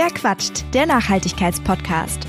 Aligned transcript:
Wer 0.00 0.10
quatscht? 0.10 0.64
Der 0.74 0.86
Nachhaltigkeitspodcast. 0.86 2.20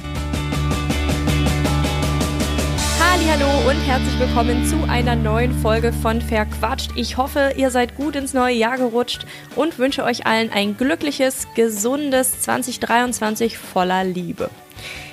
Hallo 3.00 3.70
und 3.70 3.80
herzlich 3.86 4.20
willkommen 4.20 4.66
zu 4.66 4.90
einer 4.90 5.16
neuen 5.16 5.54
Folge 5.54 5.94
von 5.94 6.20
Verquatscht. 6.20 6.90
Ich 6.96 7.18
hoffe, 7.18 7.54
ihr 7.58 7.70
seid 7.70 7.96
gut 7.96 8.16
ins 8.16 8.34
neue 8.34 8.56
Jahr 8.56 8.78
gerutscht 8.78 9.28
und 9.56 9.78
wünsche 9.78 10.04
euch 10.04 10.26
allen 10.26 10.52
ein 10.52 10.78
glückliches, 10.78 11.48
gesundes 11.54 12.42
2023 12.42 13.60
voller 13.60 14.04
Liebe. 14.04 14.50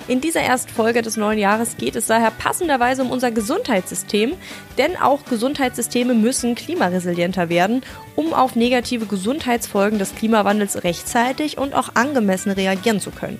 In 0.09 0.21
dieser 0.21 0.41
ersten 0.41 0.71
Folge 0.71 1.03
des 1.03 1.17
neuen 1.17 1.39
Jahres 1.39 1.77
geht 1.77 1.97
es 1.97 2.07
daher 2.07 2.31
passenderweise 2.31 3.03
um 3.03 3.11
unser 3.11 3.33
Gesundheitssystem, 3.33 4.35
denn 4.79 4.97
auch 4.97 5.25
Gesundheitssysteme 5.25 6.15
müssen 6.15 6.55
klimaresilienter 6.55 7.49
werden, 7.49 7.83
um 8.15 8.33
auf 8.33 8.55
negative 8.55 9.07
Gesundheitsfolgen 9.07 9.99
des 9.99 10.15
Klimawandels 10.15 10.85
rechtzeitig 10.85 11.59
und 11.59 11.75
auch 11.75 11.97
angemessen 11.97 12.53
reagieren 12.53 13.01
zu 13.01 13.11
können. 13.11 13.39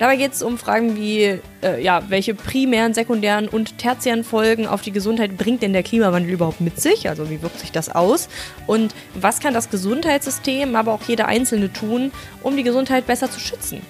Dabei 0.00 0.16
geht 0.16 0.32
es 0.32 0.42
um 0.42 0.58
Fragen 0.58 0.96
wie, 0.96 1.38
äh, 1.62 1.80
ja, 1.80 2.02
welche 2.08 2.34
primären, 2.34 2.92
sekundären 2.92 3.46
und 3.46 3.78
tertiären 3.78 4.24
Folgen 4.24 4.66
auf 4.66 4.82
die 4.82 4.90
Gesundheit 4.90 5.36
bringt 5.36 5.62
denn 5.62 5.72
der 5.72 5.84
Klimawandel 5.84 6.32
überhaupt 6.32 6.60
mit 6.60 6.80
sich? 6.80 7.08
Also 7.08 7.30
wie 7.30 7.40
wirkt 7.40 7.60
sich 7.60 7.70
das 7.70 7.88
aus? 7.88 8.28
Und 8.66 8.92
was 9.14 9.38
kann 9.38 9.54
das 9.54 9.70
Gesundheitssystem, 9.70 10.74
aber 10.74 10.92
auch 10.92 11.02
jeder 11.02 11.28
Einzelne 11.28 11.72
tun, 11.72 12.10
um 12.42 12.56
die 12.56 12.64
Gesundheit 12.64 13.06
besser 13.06 13.30
zu 13.30 13.38
schützen? 13.38 13.80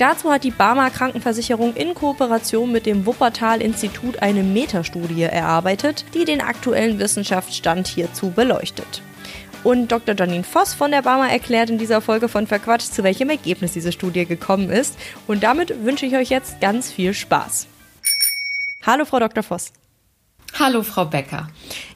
Dazu 0.00 0.32
hat 0.32 0.44
die 0.44 0.50
Barmer 0.50 0.88
Krankenversicherung 0.88 1.74
in 1.74 1.92
Kooperation 1.92 2.72
mit 2.72 2.86
dem 2.86 3.04
Wuppertal-Institut 3.04 4.22
eine 4.22 4.42
Metastudie 4.42 5.24
erarbeitet, 5.24 6.06
die 6.14 6.24
den 6.24 6.40
aktuellen 6.40 6.98
Wissenschaftsstand 6.98 7.86
hierzu 7.86 8.30
beleuchtet. 8.30 9.02
Und 9.62 9.92
Dr. 9.92 10.14
Janine 10.14 10.42
Voss 10.42 10.72
von 10.72 10.90
der 10.90 11.02
Barmer 11.02 11.30
erklärt 11.30 11.68
in 11.68 11.76
dieser 11.76 12.00
Folge 12.00 12.30
von 12.30 12.46
Verquatscht, 12.46 12.94
zu 12.94 13.04
welchem 13.04 13.28
Ergebnis 13.28 13.74
diese 13.74 13.92
Studie 13.92 14.24
gekommen 14.24 14.70
ist. 14.70 14.98
Und 15.26 15.42
damit 15.42 15.84
wünsche 15.84 16.06
ich 16.06 16.16
euch 16.16 16.30
jetzt 16.30 16.62
ganz 16.62 16.90
viel 16.90 17.12
Spaß. 17.12 17.66
Hallo, 18.86 19.04
Frau 19.04 19.18
Dr. 19.18 19.42
Voss. 19.42 19.70
Hallo, 20.58 20.82
Frau 20.82 21.04
Becker. 21.04 21.48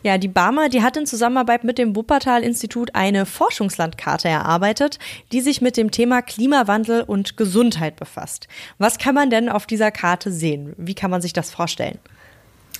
Ja, 0.02 0.16
die 0.19 0.28
Barmer, 0.28 0.69
die 0.69 0.83
hat 0.83 0.97
in 0.97 1.06
Zusammenarbeit 1.06 1.64
mit 1.64 1.77
dem 1.77 1.97
Wuppertal-Institut 1.97 2.94
eine 2.94 3.27
Forschungslandkarte 3.27 4.28
erarbeitet, 4.28 4.98
die 5.33 5.41
sich 5.41 5.60
mit 5.60 5.77
dem 5.77 5.91
Thema 5.91 6.22
Klimawandel 6.22 7.02
und 7.02 7.36
Gesundheit 7.36 7.97
befasst. 7.97 8.48
Was 8.78 8.98
kann 8.98 9.14
man 9.14 9.30
denn 9.30 9.48
auf 9.48 9.66
dieser 9.66 9.91
Karte 9.91 10.32
sehen? 10.32 10.75
Wie 10.77 10.94
kann 10.94 11.10
man 11.10 11.20
sich 11.20 11.32
das 11.32 11.50
vorstellen? 11.50 11.98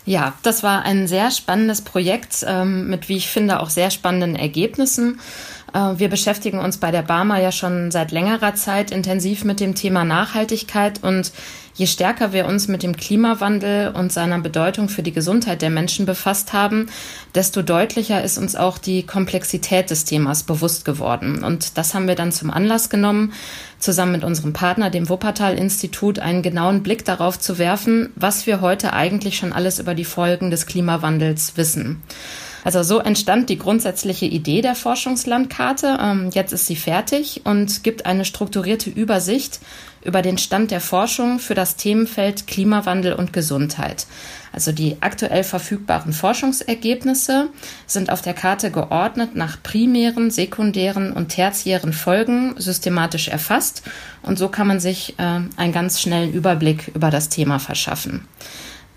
Ja, 0.07 0.35
das 0.43 0.63
war 0.63 0.83
ein 0.83 1.07
sehr 1.09 1.31
spannendes 1.31 1.81
Projekt 1.81 2.45
ähm, 2.47 2.89
mit, 2.89 3.09
wie 3.09 3.17
ich 3.17 3.29
finde, 3.29 3.61
auch 3.61 3.71
sehr 3.71 3.91
spannenden 3.91 4.37
Ergebnissen. 4.37 5.19
Äh, 5.73 5.95
wir 5.97 6.11
beschäftigen 6.11 6.59
uns 6.59 6.77
bei 6.77 6.91
der 6.91 7.03
Barmer 7.03 7.41
ja 7.41 7.51
schon 7.51 7.91
seit 7.91 8.13
längerer 8.13 8.55
Zeit 8.55 8.91
intensiv 8.91 9.45
mit 9.45 9.61
dem 9.61 9.75
Thema 9.75 10.05
Nachhaltigkeit 10.05 11.03
und 11.03 11.33
je 11.75 11.87
stärker 11.87 12.33
wir 12.33 12.47
uns 12.47 12.69
mit 12.69 12.83
dem 12.83 12.97
Klimawandel 12.97 13.89
und 13.91 14.13
seiner 14.13 14.39
Bedeutung 14.39 14.89
für 14.89 15.03
die 15.03 15.13
Gesundheit 15.13 15.61
der 15.61 15.71
Menschen 15.71 16.07
befasst 16.07 16.53
haben, 16.53 16.87
desto 17.35 17.63
deutlicher 17.63 18.23
ist 18.23 18.39
uns 18.39 18.57
auch 18.57 18.79
die 18.79 19.05
Komplexität 19.05 19.91
des 19.91 20.05
Themas 20.05 20.45
bewusst 20.45 20.85
geworden. 20.85 21.43
Und 21.43 21.77
das 21.77 21.95
haben 21.95 22.09
wir 22.09 22.15
dann 22.15 22.33
zum 22.33 22.51
Anlass 22.51 22.91
genommen, 22.91 23.33
zusammen 23.79 24.13
mit 24.13 24.25
unserem 24.25 24.53
Partner, 24.53 24.91
dem 24.91 25.09
Wuppertal-Institut, 25.09 26.21
einen 26.21 26.43
genauen 26.43 26.83
Blick 26.83 27.05
darauf 27.05 27.39
zu 27.39 27.59
werfen, 27.59 28.11
was 28.15 28.47
wir 28.47 28.61
heute 28.61 28.93
eigentlich 28.93 29.37
schon 29.37 29.53
alles 29.53 29.79
über 29.79 29.95
die 29.95 30.05
Folgen 30.05 30.51
des 30.51 30.67
Klimawandels 30.67 31.57
wissen. 31.57 32.03
Also 32.65 32.83
so 32.83 32.99
entstand 32.99 33.51
die 33.51 33.59
grundsätzliche 33.59 34.25
Idee 34.25 34.63
der 34.63 34.75
Forschungslandkarte. 34.75 35.99
Ähm, 36.01 36.31
jetzt 36.33 36.53
ist 36.53 36.67
sie 36.67 36.77
fertig 36.77 37.43
und 37.45 37.85
gibt 37.85 38.07
eine 38.07 38.25
strukturierte 38.25 38.89
Übersicht 38.89 39.61
über 40.03 40.23
den 40.23 40.39
Stand 40.39 40.71
der 40.71 40.81
Forschung 40.81 41.39
für 41.39 41.55
das 41.55 41.77
Themenfeld 41.77 42.47
Klimawandel 42.47 43.13
und 43.13 43.33
Gesundheit. 43.33 44.07
Also 44.53 44.71
die 44.71 44.97
aktuell 45.01 45.45
verfügbaren 45.45 46.13
Forschungsergebnisse 46.13 47.49
sind 47.87 48.11
auf 48.11 48.23
der 48.23 48.35
Karte 48.35 48.71
geordnet 48.71 49.35
nach 49.35 49.63
primären, 49.63 50.31
sekundären 50.31 51.13
und 51.13 51.29
tertiären 51.31 51.93
Folgen 51.93 52.55
systematisch 52.57 53.29
erfasst 53.29 53.83
und 54.23 54.39
so 54.39 54.49
kann 54.49 54.69
man 54.69 54.81
sich 54.81 55.19
äh, 55.19 55.41
einen 55.57 55.73
ganz 55.73 56.01
schnellen 56.01 56.33
Überblick 56.33 56.93
über 56.95 57.11
das 57.11 57.29
Thema 57.29 57.59
verschaffen. 57.59 58.29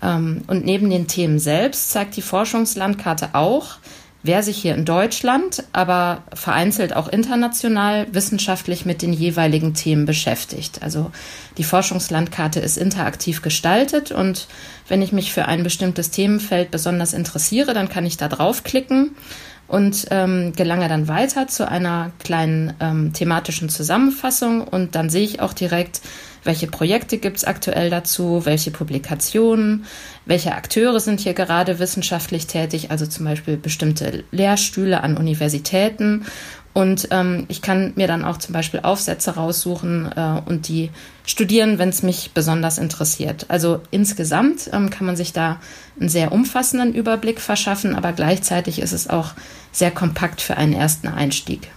Ähm, 0.02 0.42
und 0.46 0.64
neben 0.64 0.90
den 0.90 1.06
Themen 1.06 1.38
selbst 1.38 1.90
zeigt 1.90 2.16
die 2.16 2.22
Forschungslandkarte 2.22 3.30
auch, 3.34 3.78
wer 4.22 4.42
sich 4.42 4.58
hier 4.58 4.74
in 4.74 4.84
Deutschland, 4.84 5.64
aber 5.72 6.22
vereinzelt 6.34 6.94
auch 6.94 7.08
international 7.08 8.06
wissenschaftlich 8.12 8.84
mit 8.84 9.00
den 9.00 9.12
jeweiligen 9.12 9.74
Themen 9.74 10.06
beschäftigt. 10.06 10.82
Also 10.82 11.10
die 11.56 11.64
Forschungslandkarte 11.64 12.60
ist 12.60 12.76
interaktiv 12.76 13.42
gestaltet 13.42 14.10
und 14.10 14.48
wenn 14.88 15.02
ich 15.02 15.12
mich 15.12 15.32
für 15.32 15.46
ein 15.46 15.62
bestimmtes 15.62 16.10
Themenfeld 16.10 16.70
besonders 16.70 17.12
interessiere, 17.12 17.74
dann 17.74 17.88
kann 17.88 18.06
ich 18.06 18.16
da 18.16 18.28
draufklicken 18.28 19.14
und 19.68 20.06
ähm, 20.10 20.52
gelange 20.56 20.88
dann 20.88 21.08
weiter 21.08 21.46
zu 21.46 21.68
einer 21.68 22.10
kleinen 22.18 22.74
ähm, 22.80 23.12
thematischen 23.12 23.68
Zusammenfassung 23.68 24.66
und 24.66 24.94
dann 24.94 25.10
sehe 25.10 25.24
ich 25.24 25.40
auch 25.40 25.52
direkt, 25.52 26.00
welche 26.44 26.66
Projekte 26.66 27.18
gibt 27.18 27.38
es 27.38 27.44
aktuell 27.44 27.90
dazu, 27.90 28.44
welche 28.44 28.70
Publikationen, 28.70 29.84
welche 30.26 30.54
Akteure 30.54 31.00
sind 31.00 31.20
hier 31.20 31.34
gerade 31.34 31.78
wissenschaftlich 31.78 32.46
tätig, 32.46 32.90
also 32.90 33.06
zum 33.06 33.24
Beispiel 33.24 33.56
bestimmte 33.56 34.24
Lehrstühle 34.30 35.02
an 35.02 35.16
Universitäten. 35.16 36.24
Und 36.74 37.08
ähm, 37.10 37.46
ich 37.48 37.60
kann 37.60 37.92
mir 37.96 38.06
dann 38.06 38.24
auch 38.24 38.36
zum 38.36 38.52
Beispiel 38.52 38.80
Aufsätze 38.80 39.34
raussuchen 39.34 40.12
äh, 40.14 40.40
und 40.46 40.68
die 40.68 40.90
studieren, 41.26 41.78
wenn 41.78 41.88
es 41.88 42.04
mich 42.04 42.30
besonders 42.34 42.78
interessiert. 42.78 43.46
Also 43.48 43.80
insgesamt 43.90 44.70
ähm, 44.72 44.88
kann 44.88 45.06
man 45.06 45.16
sich 45.16 45.32
da 45.32 45.60
einen 45.98 46.08
sehr 46.08 46.30
umfassenden 46.30 46.94
Überblick 46.94 47.40
verschaffen, 47.40 47.96
aber 47.96 48.12
gleichzeitig 48.12 48.80
ist 48.80 48.92
es 48.92 49.10
auch 49.10 49.32
sehr 49.72 49.90
kompakt 49.90 50.40
für 50.40 50.56
einen 50.56 50.72
ersten 50.72 51.08
Einstieg. 51.08 51.68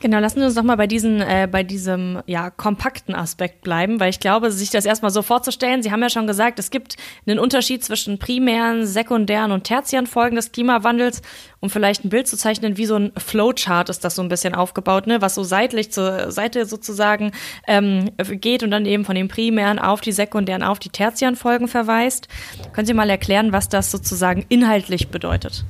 Genau, 0.00 0.18
lassen 0.18 0.40
wir 0.40 0.46
uns 0.46 0.54
doch 0.54 0.62
mal 0.62 0.76
bei, 0.76 0.86
äh, 0.86 1.46
bei 1.46 1.62
diesem 1.62 2.22
ja, 2.26 2.50
kompakten 2.50 3.14
Aspekt 3.14 3.62
bleiben, 3.62 4.00
weil 4.00 4.10
ich 4.10 4.20
glaube, 4.20 4.52
sich 4.52 4.68
das 4.68 4.84
erstmal 4.84 5.10
so 5.10 5.22
vorzustellen, 5.22 5.82
Sie 5.82 5.90
haben 5.90 6.02
ja 6.02 6.10
schon 6.10 6.26
gesagt, 6.26 6.58
es 6.58 6.70
gibt 6.70 6.96
einen 7.26 7.38
Unterschied 7.38 7.82
zwischen 7.82 8.18
primären, 8.18 8.84
sekundären 8.84 9.50
und 9.50 9.64
tertiären 9.64 10.06
Folgen 10.06 10.36
des 10.36 10.52
Klimawandels. 10.52 11.22
Um 11.60 11.70
vielleicht 11.70 12.04
ein 12.04 12.10
Bild 12.10 12.28
zu 12.28 12.36
zeichnen, 12.36 12.76
wie 12.76 12.84
so 12.84 12.96
ein 12.96 13.12
Flowchart 13.16 13.88
ist 13.88 14.04
das 14.04 14.16
so 14.16 14.22
ein 14.22 14.28
bisschen 14.28 14.54
aufgebaut, 14.54 15.06
ne? 15.06 15.22
was 15.22 15.34
so 15.34 15.42
seitlich 15.42 15.90
zur 15.90 16.30
Seite 16.30 16.66
sozusagen 16.66 17.32
ähm, 17.66 18.10
geht 18.18 18.62
und 18.62 18.70
dann 18.70 18.84
eben 18.84 19.06
von 19.06 19.14
den 19.14 19.28
primären 19.28 19.78
auf 19.78 20.02
die 20.02 20.12
sekundären, 20.12 20.62
auf 20.62 20.78
die 20.78 20.90
tertiären 20.90 21.36
Folgen 21.36 21.66
verweist. 21.66 22.28
Können 22.74 22.86
Sie 22.86 22.92
mal 22.92 23.08
erklären, 23.08 23.52
was 23.52 23.70
das 23.70 23.90
sozusagen 23.90 24.44
inhaltlich 24.50 25.08
bedeutet? 25.08 25.64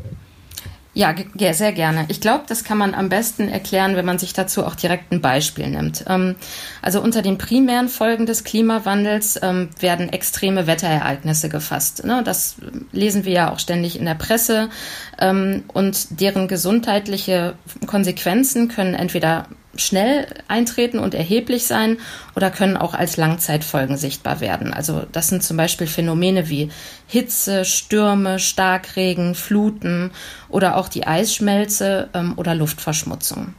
Ja, 0.97 1.13
sehr 1.53 1.73
gerne. 1.73 2.05
Ich 2.07 2.21
glaube, 2.21 2.45
das 2.47 2.63
kann 2.63 2.79
man 2.79 2.95
am 2.95 3.09
besten 3.09 3.49
erklären, 3.49 3.97
wenn 3.97 4.05
man 4.05 4.21
sich 4.21 4.33
dazu 4.33 4.65
auch 4.65 4.77
direkt 4.77 5.11
ein 5.11 5.21
Beispiel 5.21 5.67
nimmt. 5.67 6.05
Ähm, 6.09 6.37
also 6.83 7.01
unter 7.01 7.21
den 7.21 7.37
primären 7.37 7.89
Folgen 7.89 8.27
des 8.27 8.45
Klimawandels 8.45 9.41
ähm, 9.43 9.71
werden 9.81 10.13
extreme 10.13 10.69
Wetterereignisse 10.69 11.49
gefasst. 11.49 12.05
Ne? 12.05 12.23
Das 12.25 12.57
lesen 12.93 13.25
wir 13.25 13.33
ja 13.33 13.53
auch 13.53 13.59
ständig 13.59 13.99
in 13.99 14.05
der 14.05 14.15
Presse. 14.15 14.71
Ähm, 15.19 15.65
und 15.67 16.21
deren 16.21 16.47
gesundheitliche 16.47 17.55
Konsequenzen 17.87 18.69
können 18.69 18.95
entweder 18.95 19.49
schnell 19.77 20.27
eintreten 20.49 20.99
und 20.99 21.15
erheblich 21.15 21.67
sein 21.67 21.99
oder 22.37 22.51
können 22.51 22.77
auch 22.77 22.95
als 22.95 23.17
Langzeitfolgen 23.17 23.97
sichtbar 23.97 24.41
werden. 24.41 24.73
Also 24.73 25.05
das 25.13 25.29
sind 25.29 25.43
zum 25.43 25.57
Beispiel 25.57 25.87
Phänomene 25.87 26.49
wie 26.49 26.71
Hitze, 27.07 27.65
Stürme, 27.65 28.39
Starkregen, 28.39 29.35
Fluten 29.35 30.11
oder 30.49 30.77
auch 30.77 30.89
die 30.89 31.07
Eisschmelze 31.07 32.09
ähm, 32.15 32.35
oder 32.37 32.55
Luftverschmutzung. 32.55 33.55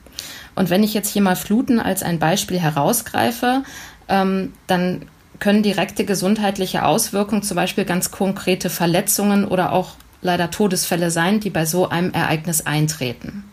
Und 0.55 0.69
wenn 0.69 0.83
ich 0.83 0.93
jetzt 0.93 1.11
hier 1.11 1.21
mal 1.21 1.35
Fluten 1.35 1.79
als 1.79 2.01
ein 2.01 2.19
Beispiel 2.19 2.59
herausgreife, 2.59 3.63
ähm, 4.07 4.53
dann 4.67 5.05
können 5.39 5.63
direkte 5.63 6.05
gesundheitliche 6.05 6.85
Auswirkungen, 6.85 7.43
zum 7.43 7.55
Beispiel 7.55 7.85
ganz 7.85 8.11
konkrete 8.11 8.69
Verletzungen 8.69 9.45
oder 9.45 9.73
auch 9.73 9.95
leider 10.21 10.49
Todesfälle 10.49 11.11
sein, 11.11 11.39
die 11.39 11.49
bei 11.49 11.65
so 11.65 11.89
einem 11.89 12.11
Ereignis 12.11 12.65
eintreten. 12.65 13.43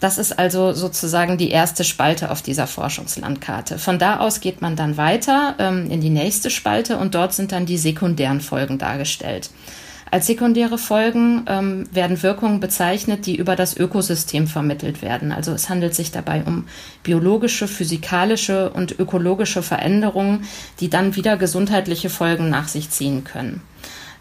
Das 0.00 0.16
ist 0.16 0.38
also 0.38 0.72
sozusagen 0.72 1.36
die 1.36 1.50
erste 1.50 1.84
Spalte 1.84 2.30
auf 2.30 2.40
dieser 2.40 2.66
Forschungslandkarte. 2.66 3.78
Von 3.78 3.98
da 3.98 4.18
aus 4.18 4.40
geht 4.40 4.62
man 4.62 4.74
dann 4.74 4.96
weiter 4.96 5.54
ähm, 5.58 5.90
in 5.90 6.00
die 6.00 6.10
nächste 6.10 6.48
Spalte 6.48 6.96
und 6.96 7.14
dort 7.14 7.34
sind 7.34 7.52
dann 7.52 7.66
die 7.66 7.76
sekundären 7.76 8.40
Folgen 8.40 8.78
dargestellt. 8.78 9.50
Als 10.10 10.26
sekundäre 10.26 10.76
Folgen 10.76 11.44
ähm, 11.46 11.84
werden 11.92 12.20
Wirkungen 12.22 12.58
bezeichnet, 12.58 13.26
die 13.26 13.36
über 13.36 13.54
das 13.54 13.76
Ökosystem 13.76 14.48
vermittelt 14.48 15.02
werden. 15.02 15.30
Also 15.30 15.52
es 15.52 15.68
handelt 15.68 15.94
sich 15.94 16.10
dabei 16.10 16.42
um 16.44 16.66
biologische, 17.04 17.68
physikalische 17.68 18.70
und 18.70 18.98
ökologische 18.98 19.62
Veränderungen, 19.62 20.46
die 20.80 20.90
dann 20.90 21.14
wieder 21.14 21.36
gesundheitliche 21.36 22.10
Folgen 22.10 22.48
nach 22.48 22.66
sich 22.66 22.90
ziehen 22.90 23.22
können. 23.22 23.62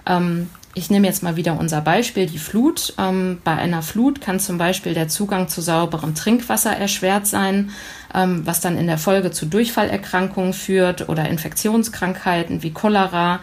Ähm, 0.06 0.50
ich 0.76 0.90
nehme 0.90 1.08
jetzt 1.08 1.24
mal 1.24 1.36
wieder 1.36 1.60
unser 1.60 1.82
Beispiel, 1.82 2.28
die 2.28 2.38
Flut. 2.38 2.94
Ähm, 2.98 3.40
bei 3.44 3.56
einer 3.56 3.82
Flut 3.82 4.22
kann 4.22 4.40
zum 4.40 4.58
Beispiel 4.58 4.94
der 4.94 5.08
Zugang 5.08 5.48
zu 5.48 5.62
sauberem 5.62 6.16
Trinkwasser 6.16 6.76
erschwert 6.76 7.28
sein, 7.28 7.72
ähm, 8.14 8.46
was 8.46 8.62
dann 8.62 8.78
in 8.78 8.88
der 8.88 8.98
Folge 8.98 9.32
zu 9.32 9.46
Durchfallerkrankungen 9.46 10.54
führt 10.54 11.10
oder 11.10 11.28
Infektionskrankheiten 11.28 12.62
wie 12.62 12.72
Cholera. 12.72 13.40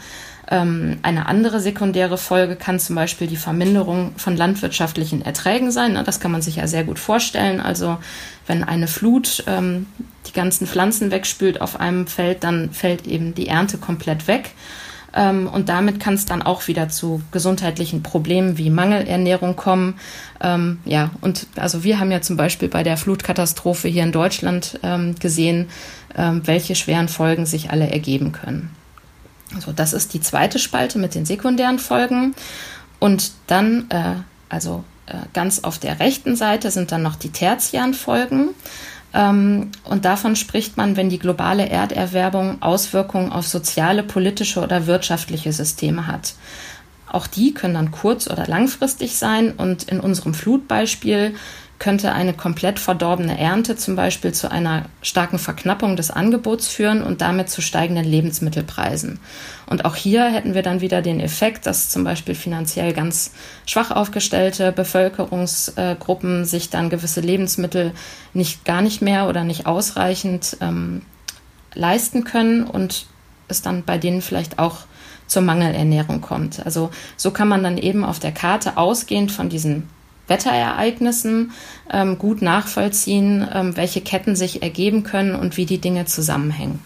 Ähm, 0.48 0.98
eine 1.02 1.26
andere 1.26 1.60
sekundäre 1.60 2.18
Folge 2.18 2.54
kann 2.54 2.78
zum 2.78 2.94
Beispiel 2.94 3.26
die 3.26 3.36
Verminderung 3.36 4.12
von 4.16 4.36
landwirtschaftlichen 4.36 5.22
Erträgen 5.22 5.72
sein. 5.72 5.94
Ne? 5.94 6.04
Das 6.04 6.20
kann 6.20 6.30
man 6.30 6.42
sich 6.42 6.56
ja 6.56 6.68
sehr 6.68 6.84
gut 6.84 7.00
vorstellen. 7.00 7.60
Also 7.60 7.98
wenn 8.46 8.62
eine 8.62 8.86
Flut 8.86 9.42
ähm, 9.48 9.86
die 10.28 10.32
ganzen 10.32 10.68
Pflanzen 10.68 11.10
wegspült 11.10 11.60
auf 11.60 11.80
einem 11.80 12.06
Feld, 12.06 12.44
dann 12.44 12.70
fällt 12.70 13.08
eben 13.08 13.34
die 13.34 13.48
Ernte 13.48 13.78
komplett 13.78 14.28
weg. 14.28 14.52
Ähm, 15.16 15.48
und 15.48 15.70
damit 15.70 15.98
kann 15.98 16.14
es 16.14 16.26
dann 16.26 16.42
auch 16.42 16.68
wieder 16.68 16.90
zu 16.90 17.22
gesundheitlichen 17.32 18.02
Problemen 18.02 18.58
wie 18.58 18.68
Mangelernährung 18.68 19.56
kommen. 19.56 19.98
Ähm, 20.40 20.78
ja, 20.84 21.10
und 21.22 21.46
also 21.56 21.82
wir 21.82 21.98
haben 21.98 22.12
ja 22.12 22.20
zum 22.20 22.36
Beispiel 22.36 22.68
bei 22.68 22.82
der 22.82 22.98
Flutkatastrophe 22.98 23.88
hier 23.88 24.02
in 24.02 24.12
Deutschland 24.12 24.78
ähm, 24.82 25.14
gesehen, 25.18 25.68
ähm, 26.16 26.42
welche 26.44 26.74
schweren 26.74 27.08
Folgen 27.08 27.46
sich 27.46 27.70
alle 27.70 27.90
ergeben 27.90 28.32
können. 28.32 28.70
Also 29.54 29.72
das 29.72 29.94
ist 29.94 30.12
die 30.12 30.20
zweite 30.20 30.58
Spalte 30.58 30.98
mit 30.98 31.14
den 31.14 31.24
sekundären 31.24 31.78
Folgen. 31.78 32.34
Und 32.98 33.32
dann, 33.46 33.86
äh, 33.88 34.16
also 34.50 34.84
äh, 35.06 35.14
ganz 35.32 35.64
auf 35.64 35.78
der 35.78 35.98
rechten 35.98 36.36
Seite 36.36 36.70
sind 36.70 36.92
dann 36.92 37.02
noch 37.02 37.16
die 37.16 37.30
tertiären 37.30 37.94
Folgen. 37.94 38.50
Ähm, 39.16 39.70
und 39.84 40.04
davon 40.04 40.36
spricht 40.36 40.76
man, 40.76 40.96
wenn 40.96 41.08
die 41.08 41.18
globale 41.18 41.68
Erderwärmung 41.68 42.60
Auswirkungen 42.60 43.32
auf 43.32 43.46
soziale, 43.48 44.02
politische 44.02 44.60
oder 44.60 44.86
wirtschaftliche 44.86 45.52
Systeme 45.52 46.06
hat. 46.06 46.34
Auch 47.10 47.26
die 47.26 47.54
können 47.54 47.74
dann 47.74 47.92
kurz- 47.92 48.28
oder 48.28 48.46
langfristig 48.46 49.16
sein 49.16 49.52
und 49.52 49.84
in 49.84 50.00
unserem 50.00 50.34
Flutbeispiel 50.34 51.34
könnte 51.78 52.12
eine 52.12 52.32
komplett 52.32 52.78
verdorbene 52.78 53.38
Ernte 53.38 53.76
zum 53.76 53.96
Beispiel 53.96 54.32
zu 54.32 54.50
einer 54.50 54.86
starken 55.02 55.38
Verknappung 55.38 55.96
des 55.96 56.10
Angebots 56.10 56.68
führen 56.68 57.02
und 57.02 57.20
damit 57.20 57.50
zu 57.50 57.60
steigenden 57.60 58.04
Lebensmittelpreisen. 58.04 59.20
Und 59.66 59.84
auch 59.84 59.94
hier 59.94 60.24
hätten 60.24 60.54
wir 60.54 60.62
dann 60.62 60.80
wieder 60.80 61.02
den 61.02 61.20
Effekt, 61.20 61.66
dass 61.66 61.90
zum 61.90 62.04
Beispiel 62.04 62.34
finanziell 62.34 62.92
ganz 62.92 63.32
schwach 63.66 63.90
aufgestellte 63.90 64.72
Bevölkerungsgruppen 64.72 66.44
sich 66.44 66.70
dann 66.70 66.88
gewisse 66.88 67.20
Lebensmittel 67.20 67.92
nicht 68.32 68.64
gar 68.64 68.80
nicht 68.80 69.02
mehr 69.02 69.28
oder 69.28 69.44
nicht 69.44 69.66
ausreichend 69.66 70.56
ähm, 70.60 71.02
leisten 71.74 72.24
können 72.24 72.64
und 72.64 73.06
es 73.48 73.60
dann 73.60 73.84
bei 73.84 73.98
denen 73.98 74.22
vielleicht 74.22 74.58
auch 74.58 74.78
zur 75.26 75.42
Mangelernährung 75.42 76.20
kommt. 76.20 76.64
Also 76.64 76.90
so 77.16 77.32
kann 77.32 77.48
man 77.48 77.62
dann 77.62 77.78
eben 77.78 78.04
auf 78.04 78.18
der 78.18 78.32
Karte 78.32 78.76
ausgehend 78.76 79.32
von 79.32 79.48
diesen 79.48 79.88
Wetterereignissen 80.28 81.52
ähm, 81.90 82.18
gut 82.18 82.42
nachvollziehen, 82.42 83.46
ähm, 83.52 83.76
welche 83.76 84.00
Ketten 84.00 84.36
sich 84.36 84.62
ergeben 84.62 85.02
können 85.02 85.34
und 85.34 85.56
wie 85.56 85.66
die 85.66 85.78
Dinge 85.78 86.04
zusammenhängen. 86.06 86.80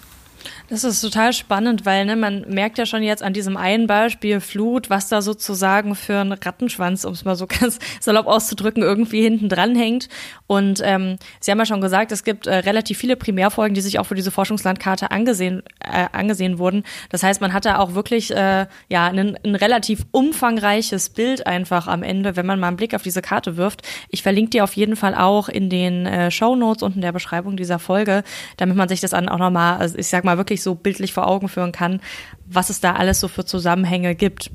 Das 0.70 0.84
ist 0.84 1.00
total 1.00 1.32
spannend, 1.32 1.84
weil 1.84 2.04
ne, 2.04 2.14
man 2.14 2.42
merkt 2.48 2.78
ja 2.78 2.86
schon 2.86 3.02
jetzt 3.02 3.24
an 3.24 3.32
diesem 3.32 3.56
einen 3.56 3.88
Beispiel 3.88 4.38
Flut, 4.38 4.88
was 4.88 5.08
da 5.08 5.20
sozusagen 5.20 5.96
für 5.96 6.20
ein 6.20 6.30
Rattenschwanz, 6.30 7.04
um 7.04 7.12
es 7.12 7.24
mal 7.24 7.34
so 7.34 7.46
ganz 7.48 7.80
salopp 7.98 8.28
auszudrücken, 8.28 8.80
irgendwie 8.80 9.20
hinten 9.20 9.48
dran 9.48 9.74
hängt. 9.74 10.08
Und 10.46 10.80
ähm, 10.84 11.16
Sie 11.40 11.50
haben 11.50 11.58
ja 11.58 11.66
schon 11.66 11.80
gesagt, 11.80 12.12
es 12.12 12.22
gibt 12.22 12.46
äh, 12.46 12.54
relativ 12.54 12.98
viele 12.98 13.16
Primärfolgen, 13.16 13.74
die 13.74 13.80
sich 13.80 13.98
auch 13.98 14.04
für 14.04 14.14
diese 14.14 14.30
Forschungslandkarte 14.30 15.10
angesehen, 15.10 15.64
äh, 15.80 16.06
angesehen 16.12 16.58
wurden. 16.58 16.84
Das 17.08 17.24
heißt, 17.24 17.40
man 17.40 17.52
hat 17.52 17.64
da 17.64 17.80
auch 17.80 17.94
wirklich 17.94 18.30
äh, 18.30 18.66
ja 18.88 19.06
ein, 19.06 19.36
ein 19.44 19.54
relativ 19.56 20.06
umfangreiches 20.12 21.10
Bild 21.10 21.48
einfach 21.48 21.88
am 21.88 22.04
Ende, 22.04 22.36
wenn 22.36 22.46
man 22.46 22.60
mal 22.60 22.68
einen 22.68 22.76
Blick 22.76 22.94
auf 22.94 23.02
diese 23.02 23.22
Karte 23.22 23.56
wirft. 23.56 23.82
Ich 24.08 24.22
verlinke 24.22 24.50
die 24.50 24.62
auf 24.62 24.74
jeden 24.74 24.94
Fall 24.94 25.16
auch 25.16 25.48
in 25.48 25.68
den 25.68 26.06
äh, 26.06 26.30
Show 26.30 26.54
Notes 26.54 26.84
und 26.84 26.94
in 26.94 27.02
der 27.02 27.10
Beschreibung 27.10 27.56
dieser 27.56 27.80
Folge, 27.80 28.22
damit 28.56 28.76
man 28.76 28.88
sich 28.88 29.00
das 29.00 29.10
dann 29.10 29.28
auch 29.28 29.38
nochmal, 29.38 29.78
also 29.78 29.98
ich 29.98 30.06
sag 30.06 30.22
mal 30.22 30.36
wirklich 30.36 30.59
wirklich 30.60 30.62
so 30.62 30.74
bildlich 30.74 31.12
vor 31.12 31.26
Augen 31.26 31.48
führen 31.48 31.72
kann, 31.72 32.00
was 32.46 32.70
es 32.70 32.80
da 32.80 32.94
alles 32.94 33.20
so 33.20 33.28
für 33.28 33.44
Zusammenhänge 33.44 34.14
gibt. 34.14 34.50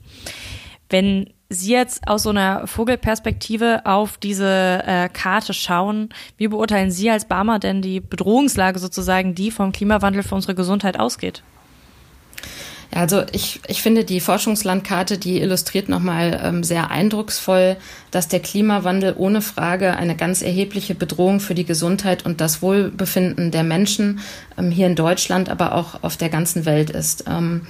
Wenn 0.89 1.29
Sie 1.47 1.71
jetzt 1.71 2.07
aus 2.07 2.23
so 2.23 2.31
einer 2.31 2.65
Vogelperspektive 2.65 3.85
auf 3.85 4.17
diese 4.17 4.81
äh, 4.83 5.09
Karte 5.09 5.53
schauen, 5.53 6.09
wie 6.37 6.47
beurteilen 6.47 6.89
Sie 6.89 7.09
als 7.09 7.25
Barmer 7.25 7.59
denn 7.59 7.83
die 7.83 7.99
Bedrohungslage 7.99 8.79
sozusagen, 8.79 9.35
die 9.35 9.51
vom 9.51 9.71
Klimawandel 9.71 10.23
für 10.23 10.33
unsere 10.33 10.55
Gesundheit 10.55 10.99
ausgeht? 10.99 11.43
Also 12.91 13.23
ich, 13.31 13.59
ich 13.67 13.81
finde, 13.81 14.05
die 14.05 14.19
Forschungslandkarte, 14.19 15.17
die 15.17 15.41
illustriert 15.41 15.89
nochmal 15.89 16.39
ähm, 16.43 16.63
sehr 16.63 16.91
eindrucksvoll, 16.91 17.77
dass 18.11 18.27
der 18.27 18.39
Klimawandel 18.39 19.15
ohne 19.17 19.41
Frage 19.41 19.97
eine 19.97 20.15
ganz 20.15 20.41
erhebliche 20.41 20.95
Bedrohung 20.95 21.39
für 21.39 21.55
die 21.55 21.65
Gesundheit 21.65 22.25
und 22.25 22.41
das 22.41 22.61
Wohlbefinden 22.61 23.51
der 23.51 23.63
Menschen 23.63 24.19
ähm, 24.57 24.71
hier 24.71 24.87
in 24.87 24.95
Deutschland, 24.95 25.49
aber 25.49 25.75
auch 25.75 26.03
auf 26.03 26.17
der 26.17 26.29
ganzen 26.29 26.65
Welt 26.65 26.89
ist. 26.89 27.25
Ähm, 27.27 27.61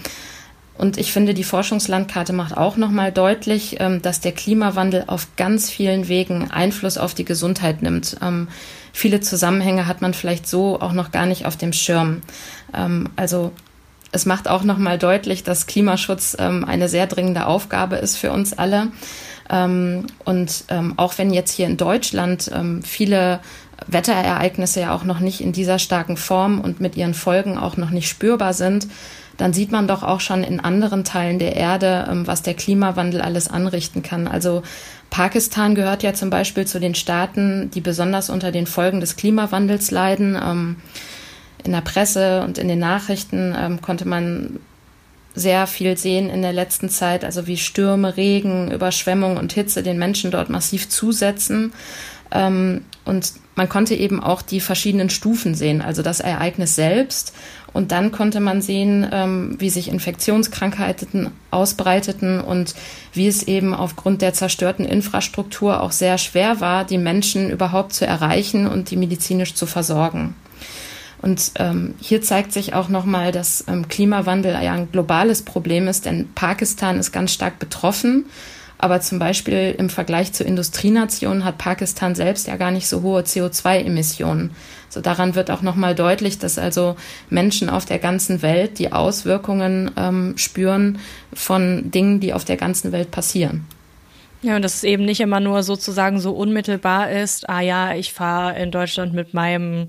und 0.77 0.97
ich 0.97 1.13
finde, 1.13 1.33
die 1.33 1.45
Forschungslandkarte 1.45 2.33
macht 2.33 2.57
auch 2.57 2.75
nochmal 2.75 3.11
deutlich, 3.11 3.77
ähm, 3.79 4.01
dass 4.01 4.19
der 4.19 4.33
Klimawandel 4.33 5.05
auf 5.07 5.27
ganz 5.37 5.69
vielen 5.69 6.09
Wegen 6.09 6.51
Einfluss 6.51 6.97
auf 6.97 7.13
die 7.13 7.25
Gesundheit 7.25 7.81
nimmt. 7.81 8.17
Ähm, 8.21 8.49
viele 8.91 9.21
Zusammenhänge 9.21 9.87
hat 9.87 10.01
man 10.01 10.13
vielleicht 10.13 10.47
so 10.47 10.81
auch 10.81 10.91
noch 10.91 11.11
gar 11.11 11.25
nicht 11.25 11.45
auf 11.45 11.55
dem 11.55 11.71
Schirm. 11.71 12.21
Ähm, 12.73 13.09
also 13.15 13.53
es 14.11 14.25
macht 14.25 14.47
auch 14.47 14.63
nochmal 14.63 14.97
deutlich, 14.97 15.43
dass 15.43 15.67
Klimaschutz 15.67 16.37
ähm, 16.39 16.63
eine 16.65 16.87
sehr 16.87 17.07
dringende 17.07 17.47
Aufgabe 17.47 17.97
ist 17.97 18.17
für 18.17 18.31
uns 18.31 18.53
alle. 18.57 18.87
Ähm, 19.49 20.07
und 20.23 20.63
ähm, 20.69 20.93
auch 20.97 21.17
wenn 21.17 21.33
jetzt 21.33 21.51
hier 21.51 21.67
in 21.67 21.77
Deutschland 21.77 22.49
ähm, 22.53 22.81
viele 22.81 23.39
Wetterereignisse 23.87 24.81
ja 24.81 24.95
auch 24.95 25.03
noch 25.03 25.19
nicht 25.19 25.41
in 25.41 25.51
dieser 25.51 25.79
starken 25.79 26.17
Form 26.17 26.61
und 26.61 26.79
mit 26.79 26.95
ihren 26.95 27.13
Folgen 27.13 27.57
auch 27.57 27.77
noch 27.77 27.89
nicht 27.89 28.07
spürbar 28.07 28.53
sind, 28.53 28.87
dann 29.37 29.53
sieht 29.53 29.71
man 29.71 29.87
doch 29.87 30.01
auch 30.01 30.21
schon 30.21 30.43
in 30.43 30.61
anderen 30.61 31.03
Teilen 31.03 31.39
der 31.39 31.55
Erde, 31.55 32.07
ähm, 32.09 32.25
was 32.25 32.41
der 32.41 32.53
Klimawandel 32.53 33.21
alles 33.21 33.49
anrichten 33.49 34.01
kann. 34.01 34.27
Also 34.27 34.63
Pakistan 35.09 35.75
gehört 35.75 36.03
ja 36.03 36.13
zum 36.13 36.29
Beispiel 36.29 36.65
zu 36.65 36.79
den 36.79 36.95
Staaten, 36.95 37.69
die 37.71 37.81
besonders 37.81 38.29
unter 38.29 38.51
den 38.51 38.65
Folgen 38.65 38.99
des 38.99 39.15
Klimawandels 39.15 39.91
leiden. 39.91 40.75
In 41.65 41.71
der 41.71 41.81
Presse 41.81 42.43
und 42.43 42.59
in 42.59 42.67
den 42.67 42.77
Nachrichten 42.77 43.55
ähm, 43.57 43.81
konnte 43.81 44.07
man 44.07 44.59
sehr 45.33 45.65
viel 45.65 45.97
sehen 45.97 46.29
in 46.29 46.43
der 46.43 46.53
letzten 46.53 46.89
Zeit, 46.89 47.25
also 47.25 47.47
wie 47.47 47.57
Stürme, 47.57 48.15
Regen, 48.15 48.71
Überschwemmung 48.71 49.37
und 49.37 49.51
Hitze 49.51 49.81
den 49.81 49.97
Menschen 49.97 50.29
dort 50.29 50.49
massiv 50.49 50.89
zusetzen. 50.89 51.73
Ähm, 52.31 52.85
und 53.03 53.33
man 53.55 53.67
konnte 53.67 53.95
eben 53.95 54.21
auch 54.21 54.43
die 54.43 54.59
verschiedenen 54.59 55.09
Stufen 55.09 55.55
sehen, 55.55 55.81
also 55.81 56.03
das 56.03 56.19
Ereignis 56.19 56.75
selbst. 56.75 57.33
Und 57.73 57.91
dann 57.91 58.11
konnte 58.11 58.41
man 58.41 58.61
sehen, 58.61 59.07
ähm, 59.11 59.55
wie 59.57 59.71
sich 59.71 59.89
Infektionskrankheiten 59.89 61.31
ausbreiteten 61.49 62.41
und 62.41 62.75
wie 63.11 63.27
es 63.27 63.43
eben 63.43 63.73
aufgrund 63.73 64.21
der 64.21 64.33
zerstörten 64.33 64.85
Infrastruktur 64.85 65.81
auch 65.81 65.91
sehr 65.91 66.19
schwer 66.19 66.61
war, 66.61 66.85
die 66.85 66.99
Menschen 66.99 67.49
überhaupt 67.49 67.93
zu 67.93 68.05
erreichen 68.05 68.67
und 68.67 68.91
die 68.91 68.97
medizinisch 68.97 69.55
zu 69.55 69.65
versorgen. 69.65 70.35
Und 71.25 71.53
ähm, 71.57 71.95
hier 71.99 72.21
zeigt 72.21 72.53
sich 72.53 72.75
auch 72.75 72.87
nochmal, 72.87 73.31
dass 73.31 73.65
ähm, 73.67 73.87
Klimawandel 73.87 74.53
ja 74.63 74.73
ein 74.73 74.91
globales 74.91 75.41
Problem 75.41 75.87
ist, 75.87 76.05
denn 76.05 76.29
Pakistan 76.35 76.99
ist 76.99 77.11
ganz 77.11 77.33
stark 77.33 77.57
betroffen. 77.57 78.27
Aber 78.77 79.01
zum 79.01 79.17
Beispiel 79.17 79.73
im 79.75 79.89
Vergleich 79.89 80.33
zu 80.33 80.43
Industrienationen 80.43 81.43
hat 81.43 81.57
Pakistan 81.57 82.13
selbst 82.13 82.45
ja 82.45 82.57
gar 82.57 82.69
nicht 82.69 82.87
so 82.87 83.01
hohe 83.01 83.21
CO2-Emissionen. 83.21 84.51
So 84.87 85.01
daran 85.01 85.33
wird 85.33 85.49
auch 85.49 85.63
nochmal 85.63 85.95
deutlich, 85.95 86.37
dass 86.37 86.59
also 86.59 86.95
Menschen 87.31 87.71
auf 87.71 87.85
der 87.85 87.97
ganzen 87.97 88.43
Welt 88.43 88.77
die 88.77 88.91
Auswirkungen 88.91 89.89
ähm, 89.97 90.37
spüren 90.37 90.99
von 91.33 91.89
Dingen, 91.89 92.19
die 92.19 92.33
auf 92.33 92.45
der 92.45 92.57
ganzen 92.57 92.91
Welt 92.91 93.09
passieren. 93.09 93.65
Ja, 94.43 94.57
und 94.57 94.61
dass 94.61 94.75
es 94.75 94.83
eben 94.83 95.05
nicht 95.05 95.21
immer 95.21 95.39
nur 95.39 95.63
sozusagen 95.63 96.19
so 96.19 96.33
unmittelbar 96.33 97.09
ist, 97.09 97.49
ah 97.49 97.61
ja, 97.61 97.95
ich 97.95 98.13
fahre 98.13 98.59
in 98.61 98.69
Deutschland 98.69 99.15
mit 99.15 99.33
meinem 99.33 99.87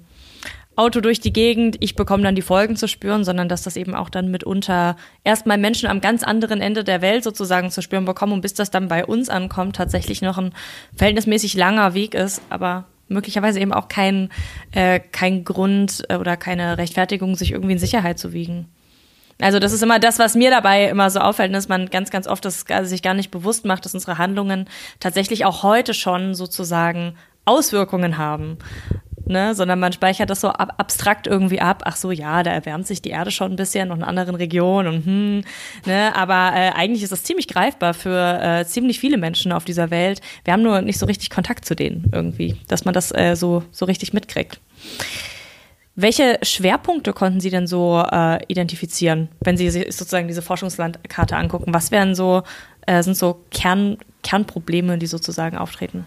Auto 0.77 1.01
durch 1.01 1.21
die 1.21 1.33
Gegend, 1.33 1.77
ich 1.81 1.97
bekomme 1.97 2.23
dann 2.23 2.35
die 2.35 2.43
Folgen 2.43 2.77
zu 2.77 2.87
spüren, 2.87 3.25
sondern 3.25 3.49
dass 3.49 3.63
das 3.63 3.77
eben 3.77 3.95
auch 3.95 4.11
dann 4.11 4.31
mitunter 4.31 4.97
erstmal 5.25 5.57
Menschen 5.57 5.89
am 5.89 6.03
ganz 6.03 6.23
anderen 6.23 6.61
Ende 6.61 6.85
der 6.85 7.01
Welt 7.01 7.25
sozusagen 7.25 7.71
zu 7.71 7.81
spüren 7.81 8.05
bekommen 8.05 8.35
und 8.35 8.43
bis 8.43 8.53
das 8.53 8.71
dann 8.71 8.89
bei 8.89 9.05
uns 9.05 9.31
ankommt, 9.31 9.77
tatsächlich 9.77 10.21
noch 10.21 10.37
ein 10.37 10.53
verhältnismäßig 10.95 11.55
langer 11.55 11.95
Weg 11.95 12.15
ist, 12.15 12.43
aber 12.51 12.85
möglicherweise 13.09 13.59
eben 13.59 13.73
auch 13.73 13.89
kein, 13.89 14.29
äh, 14.73 15.01
kein 15.01 15.45
Grund 15.45 16.05
äh, 16.11 16.17
oder 16.17 16.37
keine 16.37 16.77
Rechtfertigung, 16.77 17.37
sich 17.37 17.53
irgendwie 17.53 17.73
in 17.73 17.79
Sicherheit 17.79 18.19
zu 18.19 18.35
wiegen. 18.35 18.69
Also 19.41 19.59
das 19.59 19.73
ist 19.73 19.83
immer 19.83 19.99
das, 19.99 20.19
was 20.19 20.35
mir 20.35 20.51
dabei 20.51 20.89
immer 20.89 21.09
so 21.11 21.21
auffällt, 21.21 21.55
dass 21.55 21.69
man 21.69 21.89
ganz, 21.89 22.11
ganz 22.11 22.27
oft 22.27 22.45
das 22.45 22.65
also 22.71 22.89
sich 22.89 23.03
gar 23.03 23.15
nicht 23.15 23.31
bewusst 23.31 23.65
macht, 23.65 23.85
dass 23.85 23.95
unsere 23.95 24.19
Handlungen 24.19 24.69
tatsächlich 24.99 25.45
auch 25.45 25.63
heute 25.63 25.95
schon 25.95 26.35
sozusagen 26.35 27.15
Auswirkungen 27.45 28.19
haben 28.19 28.59
ne? 29.27 29.55
sondern 29.55 29.79
man 29.79 29.93
speichert 29.93 30.31
das 30.31 30.41
so 30.41 30.49
ab 30.49 30.75
abstrakt 30.79 31.27
irgendwie 31.27 31.61
ab. 31.61 31.83
Ach 31.85 31.97
so, 31.97 32.11
ja, 32.11 32.43
da 32.43 32.51
erwärmt 32.51 32.87
sich 32.87 33.03
die 33.03 33.11
Erde 33.11 33.31
schon 33.31 33.53
ein 33.53 33.57
bisschen 33.57 33.91
und 33.91 33.99
in 33.99 34.05
anderen 34.05 34.35
Regionen 34.35 34.89
und 34.89 35.07
hm, 35.07 35.45
ne? 35.87 36.15
aber 36.17 36.53
äh, 36.55 36.71
eigentlich 36.75 37.03
ist 37.03 37.13
das 37.13 37.23
ziemlich 37.23 37.49
greifbar 37.49 37.95
für 37.95 38.41
äh, 38.41 38.65
ziemlich 38.65 39.01
viele 39.01 39.17
Menschen 39.17 39.53
auf 39.53 39.65
dieser 39.65 39.91
Welt. 39.91 40.21
Wir 40.45 40.53
haben 40.53 40.63
nur 40.63 40.81
nicht 40.83 40.99
so 40.99 41.07
richtig 41.07 41.31
Kontakt 41.31 41.65
zu 41.65 41.75
denen 41.75 42.11
irgendwie, 42.13 42.57
dass 42.69 42.85
man 42.85 42.95
das 42.95 43.13
äh, 43.13 43.35
so, 43.37 43.63
so 43.71 43.85
richtig 43.85 44.13
mitkriegt. 44.13 44.61
Welche 45.99 46.39
Schwerpunkte 46.43 47.15
konnten 47.15 47.41
Sie 47.41 47.49
denn 47.49 47.67
so 47.67 48.05
äh, 48.13 48.45
identifizieren, 48.49 49.29
wenn 49.41 49.57
Sie 49.57 49.71
sozusagen 49.71 50.29
diese 50.29 50.43
Forschungslandkarte 50.43 51.37
angucken? 51.37 51.73
Was 51.73 51.91
wären 51.91 52.15
so, 52.15 52.43
äh, 52.87 53.03
sind 53.03 53.17
so 53.17 53.41
Kern, 53.51 53.97
Kernprobleme, 54.23 54.99
die 54.99 55.07
sozusagen 55.07 55.57
auftreten? 55.57 56.07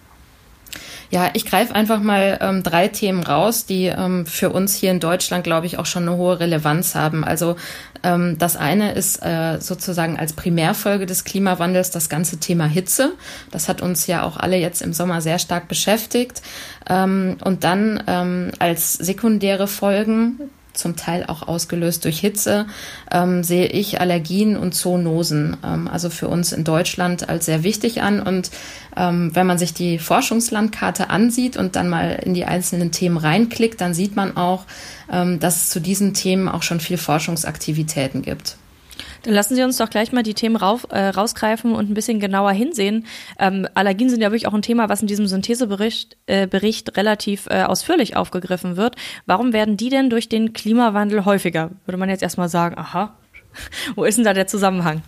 Ja, 1.09 1.29
ich 1.33 1.45
greife 1.45 1.73
einfach 1.73 2.01
mal 2.01 2.37
ähm, 2.41 2.63
drei 2.63 2.87
Themen 2.87 3.23
raus, 3.23 3.65
die 3.65 3.85
ähm, 3.85 4.25
für 4.25 4.51
uns 4.51 4.75
hier 4.75 4.91
in 4.91 4.99
Deutschland, 4.99 5.43
glaube 5.43 5.65
ich, 5.65 5.77
auch 5.77 5.85
schon 5.85 6.03
eine 6.03 6.17
hohe 6.17 6.39
Relevanz 6.39 6.95
haben. 6.95 7.23
Also 7.23 7.55
ähm, 8.03 8.37
das 8.37 8.55
eine 8.55 8.93
ist 8.93 9.23
äh, 9.23 9.59
sozusagen 9.59 10.17
als 10.17 10.33
Primärfolge 10.33 11.05
des 11.05 11.23
Klimawandels 11.23 11.91
das 11.91 12.09
ganze 12.09 12.37
Thema 12.37 12.65
Hitze. 12.65 13.13
Das 13.51 13.67
hat 13.67 13.81
uns 13.81 14.07
ja 14.07 14.23
auch 14.23 14.37
alle 14.37 14.57
jetzt 14.57 14.81
im 14.81 14.93
Sommer 14.93 15.21
sehr 15.21 15.39
stark 15.39 15.67
beschäftigt. 15.67 16.41
Ähm, 16.89 17.37
und 17.43 17.63
dann 17.63 18.03
ähm, 18.07 18.51
als 18.59 18.93
sekundäre 18.93 19.67
Folgen 19.67 20.39
zum 20.73 20.95
Teil 20.95 21.25
auch 21.27 21.47
ausgelöst 21.47 22.05
durch 22.05 22.19
Hitze, 22.19 22.65
ähm, 23.11 23.43
sehe 23.43 23.67
ich 23.67 23.99
Allergien 23.99 24.57
und 24.57 24.73
Zoonosen, 24.73 25.57
ähm, 25.63 25.87
also 25.87 26.09
für 26.09 26.27
uns 26.27 26.51
in 26.51 26.63
Deutschland 26.63 27.29
als 27.29 27.45
sehr 27.45 27.63
wichtig 27.63 28.01
an. 28.01 28.21
Und 28.21 28.51
ähm, 28.95 29.31
wenn 29.33 29.47
man 29.47 29.57
sich 29.57 29.73
die 29.73 29.99
Forschungslandkarte 29.99 31.09
ansieht 31.09 31.57
und 31.57 31.75
dann 31.75 31.89
mal 31.89 32.19
in 32.23 32.33
die 32.33 32.45
einzelnen 32.45 32.91
Themen 32.91 33.17
reinklickt, 33.17 33.81
dann 33.81 33.93
sieht 33.93 34.15
man 34.15 34.37
auch, 34.37 34.65
ähm, 35.11 35.39
dass 35.39 35.57
es 35.57 35.69
zu 35.69 35.79
diesen 35.79 36.13
Themen 36.13 36.47
auch 36.47 36.63
schon 36.63 36.79
viel 36.79 36.97
Forschungsaktivitäten 36.97 38.21
gibt. 38.21 38.57
Dann 39.23 39.33
lassen 39.33 39.55
Sie 39.55 39.63
uns 39.63 39.77
doch 39.77 39.89
gleich 39.89 40.11
mal 40.11 40.23
die 40.23 40.33
Themen 40.33 40.55
rauf, 40.55 40.87
äh, 40.89 41.09
rausgreifen 41.09 41.73
und 41.73 41.89
ein 41.89 41.93
bisschen 41.93 42.19
genauer 42.19 42.51
hinsehen. 42.51 43.05
Ähm, 43.37 43.67
Allergien 43.73 44.09
sind 44.09 44.21
ja 44.21 44.29
wirklich 44.29 44.47
auch 44.47 44.53
ein 44.53 44.61
Thema, 44.61 44.89
was 44.89 45.01
in 45.01 45.07
diesem 45.07 45.27
Synthesebericht 45.27 46.17
äh, 46.27 46.47
Bericht 46.47 46.95
relativ 46.97 47.47
äh, 47.47 47.63
ausführlich 47.63 48.15
aufgegriffen 48.15 48.77
wird. 48.77 48.95
Warum 49.25 49.53
werden 49.53 49.77
die 49.77 49.89
denn 49.89 50.09
durch 50.09 50.29
den 50.29 50.53
Klimawandel 50.53 51.25
häufiger? 51.25 51.71
Würde 51.85 51.97
man 51.97 52.09
jetzt 52.09 52.23
erstmal 52.23 52.49
sagen, 52.49 52.77
aha, 52.77 53.15
wo 53.95 54.05
ist 54.05 54.17
denn 54.17 54.25
da 54.25 54.33
der 54.33 54.47
Zusammenhang? 54.47 55.01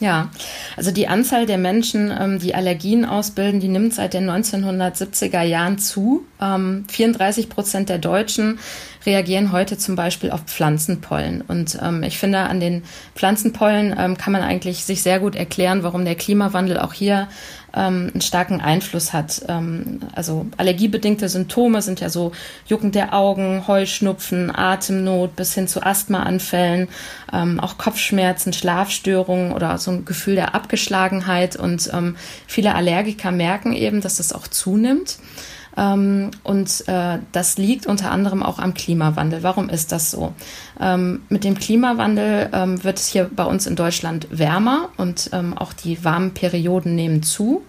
Ja, 0.00 0.30
also 0.76 0.90
die 0.90 1.06
Anzahl 1.06 1.46
der 1.46 1.56
Menschen, 1.56 2.12
ähm, 2.18 2.40
die 2.40 2.54
Allergien 2.54 3.04
ausbilden, 3.04 3.60
die 3.60 3.68
nimmt 3.68 3.94
seit 3.94 4.12
den 4.12 4.28
1970er 4.28 5.42
Jahren 5.42 5.78
zu. 5.78 6.24
Ähm, 6.40 6.84
34 6.90 7.48
Prozent 7.48 7.88
der 7.88 7.98
Deutschen 7.98 8.58
reagieren 9.06 9.52
heute 9.52 9.78
zum 9.78 9.94
Beispiel 9.94 10.32
auf 10.32 10.42
Pflanzenpollen. 10.46 11.42
Und 11.42 11.78
ähm, 11.80 12.02
ich 12.02 12.18
finde, 12.18 12.40
an 12.40 12.58
den 12.58 12.82
Pflanzenpollen 13.14 13.94
ähm, 13.96 14.18
kann 14.18 14.32
man 14.32 14.42
eigentlich 14.42 14.84
sich 14.84 15.00
sehr 15.02 15.20
gut 15.20 15.36
erklären, 15.36 15.84
warum 15.84 16.04
der 16.04 16.16
Klimawandel 16.16 16.78
auch 16.78 16.92
hier 16.92 17.28
ähm, 17.74 18.10
einen 18.12 18.20
starken 18.20 18.60
Einfluss 18.60 19.12
hat. 19.12 19.42
Ähm, 19.48 20.00
also 20.14 20.46
allergiebedingte 20.56 21.28
Symptome 21.28 21.82
sind 21.82 22.00
ja 22.00 22.08
so 22.08 22.32
Jucken 22.66 22.92
der 22.92 23.14
Augen, 23.14 23.66
Heuschnupfen, 23.66 24.54
Atemnot 24.54 25.36
bis 25.36 25.54
hin 25.54 25.68
zu 25.68 25.82
Asthmaanfällen, 25.84 26.88
ähm, 27.32 27.60
auch 27.60 27.78
Kopfschmerzen, 27.78 28.52
Schlafstörungen 28.52 29.52
oder 29.52 29.78
so 29.78 29.90
ein 29.90 30.04
Gefühl 30.04 30.36
der 30.36 30.54
Abgeschlagenheit. 30.54 31.56
Und 31.56 31.90
ähm, 31.92 32.16
viele 32.46 32.74
Allergiker 32.74 33.30
merken 33.30 33.72
eben, 33.72 34.00
dass 34.00 34.16
das 34.16 34.32
auch 34.32 34.48
zunimmt. 34.48 35.18
Ähm, 35.76 36.30
und 36.42 36.88
äh, 36.88 37.18
das 37.32 37.58
liegt 37.58 37.86
unter 37.86 38.10
anderem 38.10 38.42
auch 38.42 38.58
am 38.58 38.74
Klimawandel. 38.74 39.42
Warum 39.42 39.68
ist 39.68 39.92
das 39.92 40.10
so? 40.10 40.32
Ähm, 40.80 41.22
mit 41.28 41.44
dem 41.44 41.58
Klimawandel 41.58 42.50
ähm, 42.52 42.84
wird 42.84 42.98
es 42.98 43.08
hier 43.08 43.30
bei 43.34 43.44
uns 43.44 43.66
in 43.66 43.76
Deutschland 43.76 44.28
wärmer 44.30 44.88
und 44.96 45.30
auch 45.56 45.72
die 45.72 46.04
warmen 46.04 46.32
Perioden 46.32 46.94
nehmen 46.94 47.22
zu. 47.22 47.64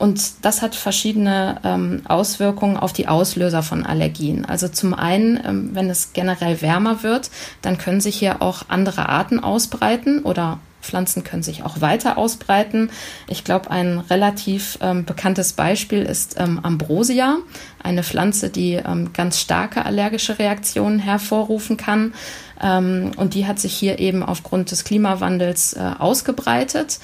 Und 0.00 0.46
das 0.46 0.62
hat 0.62 0.74
verschiedene 0.74 1.60
ähm, 1.62 2.00
Auswirkungen 2.08 2.78
auf 2.78 2.94
die 2.94 3.06
Auslöser 3.06 3.62
von 3.62 3.84
Allergien. 3.84 4.46
Also 4.46 4.66
zum 4.68 4.94
einen, 4.94 5.38
ähm, 5.44 5.70
wenn 5.74 5.90
es 5.90 6.14
generell 6.14 6.62
wärmer 6.62 7.02
wird, 7.02 7.30
dann 7.60 7.76
können 7.76 8.00
sich 8.00 8.18
hier 8.18 8.40
auch 8.40 8.62
andere 8.68 9.10
Arten 9.10 9.40
ausbreiten 9.40 10.20
oder 10.22 10.58
Pflanzen 10.80 11.24
können 11.24 11.42
sich 11.42 11.62
auch 11.62 11.80
weiter 11.80 12.18
ausbreiten. 12.18 12.90
Ich 13.28 13.44
glaube, 13.44 13.70
ein 13.70 13.98
relativ 13.98 14.78
ähm, 14.80 15.04
bekanntes 15.04 15.52
Beispiel 15.52 16.02
ist 16.02 16.36
ähm, 16.38 16.60
Ambrosia, 16.62 17.38
eine 17.82 18.02
Pflanze, 18.02 18.50
die 18.50 18.74
ähm, 18.74 19.12
ganz 19.12 19.40
starke 19.40 19.84
allergische 19.84 20.38
Reaktionen 20.38 20.98
hervorrufen 20.98 21.76
kann. 21.76 22.14
Ähm, 22.62 23.12
und 23.16 23.34
die 23.34 23.46
hat 23.46 23.58
sich 23.58 23.74
hier 23.74 23.98
eben 23.98 24.22
aufgrund 24.22 24.70
des 24.70 24.84
Klimawandels 24.84 25.72
äh, 25.72 25.92
ausgebreitet. 25.98 26.98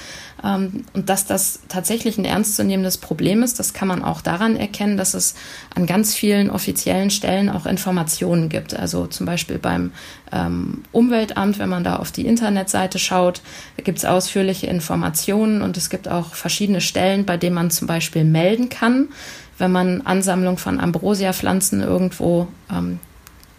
Ähm, 0.45 0.85
und 0.93 1.09
dass 1.09 1.27
das 1.27 1.61
tatsächlich 1.69 2.19
ein 2.19 2.27
ernstzunehmendes 2.27 2.99
Problem 2.99 3.43
ist, 3.43 3.59
das 3.59 3.73
kann 3.73 3.89
man 3.89 4.05
auch 4.05 4.21
daran 4.21 4.57
erkennen, 4.57 4.97
dass 4.97 5.15
es 5.15 5.35
an 5.75 5.87
ganz 5.87 6.15
vielen 6.15 6.51
offiziellen 6.51 7.11
Stellen 7.11 7.49
auch 7.49 7.65
Informationen 7.65 8.49
gibt. 8.49 8.75
Also 8.75 9.07
zum 9.07 9.25
Beispiel 9.25 9.59
beim 9.59 9.93
ähm, 10.31 10.83
Umweltamt, 10.93 11.59
wenn 11.59 11.71
man 11.71 11.85
da 11.85 11.97
auf 11.97 12.13
die 12.13 12.27
Internetseite 12.27 12.99
schaut, 12.99 13.41
gibt 13.83 13.99
es 13.99 14.05
ausführliche 14.05 14.67
Informationen 14.67 15.63
und 15.63 15.77
es 15.77 15.89
gibt 15.89 16.09
auch 16.09 16.35
verschiedene 16.35 16.83
Stellen, 16.83 17.25
bei 17.25 17.39
denen 17.39 17.55
man 17.55 17.71
zum 17.71 17.87
Beispiel 17.87 18.25
melden 18.25 18.69
kann, 18.69 19.09
wenn 19.59 19.73
man 19.73 20.03
Ansammlung 20.03 20.59
von 20.59 20.81
Ambrosia-Pflanzen 20.81 21.83
irgendwo 21.83 22.49
ähm, 22.71 22.99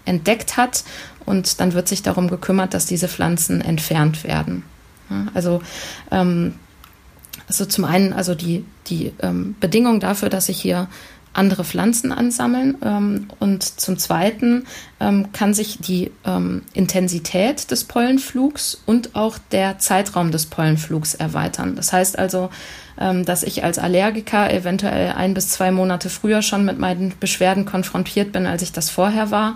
entdeckt 0.06 0.58
hat 0.58 0.84
und 1.26 1.60
dann 1.60 1.74
wird 1.74 1.88
sich 1.88 2.02
darum 2.02 2.30
gekümmert, 2.30 2.74
dass 2.74 2.86
diese 2.86 3.08
Pflanzen 3.08 3.62
entfernt 3.62 4.24
werden. 4.24 4.64
Ja, 5.10 5.28
also 5.34 5.62
ähm, 6.12 6.54
also 7.48 7.66
zum 7.66 7.86
einen 7.86 8.14
also 8.14 8.36
die, 8.36 8.66
die 8.88 9.14
ähm, 9.22 9.56
Bedingung 9.60 10.00
dafür, 10.00 10.30
dass 10.30 10.48
sich 10.48 10.62
hier 10.62 10.88
andere 11.34 11.64
Pflanzen 11.64 12.12
ansammeln 12.12 12.78
ähm, 12.84 13.28
und 13.40 13.64
zum 13.64 13.98
Zweiten 13.98 14.66
ähm, 15.00 15.32
kann 15.34 15.54
sich 15.54 15.78
die 15.80 16.12
ähm, 16.26 16.64
Intensität 16.74 17.70
des 17.70 17.84
Pollenflugs 17.84 18.82
und 18.86 19.16
auch 19.16 19.38
der 19.52 19.78
Zeitraum 19.78 20.32
des 20.32 20.48
Pollenflugs 20.48 21.14
erweitern. 21.14 21.76
Das 21.76 21.94
heißt 21.94 22.18
also, 22.18 22.50
dass 22.98 23.44
ich 23.44 23.64
als 23.64 23.80
Allergiker 23.80 24.52
eventuell 24.52 25.12
ein 25.12 25.34
bis 25.34 25.50
zwei 25.50 25.72
Monate 25.72 26.10
früher 26.10 26.42
schon 26.42 26.66
mit 26.66 26.80
meinen 26.80 27.14
Beschwerden 27.20 27.66
konfrontiert 27.66 28.32
bin, 28.32 28.48
als 28.48 28.62
ich 28.62 28.72
das 28.72 28.90
vorher 28.90 29.32
war. 29.32 29.56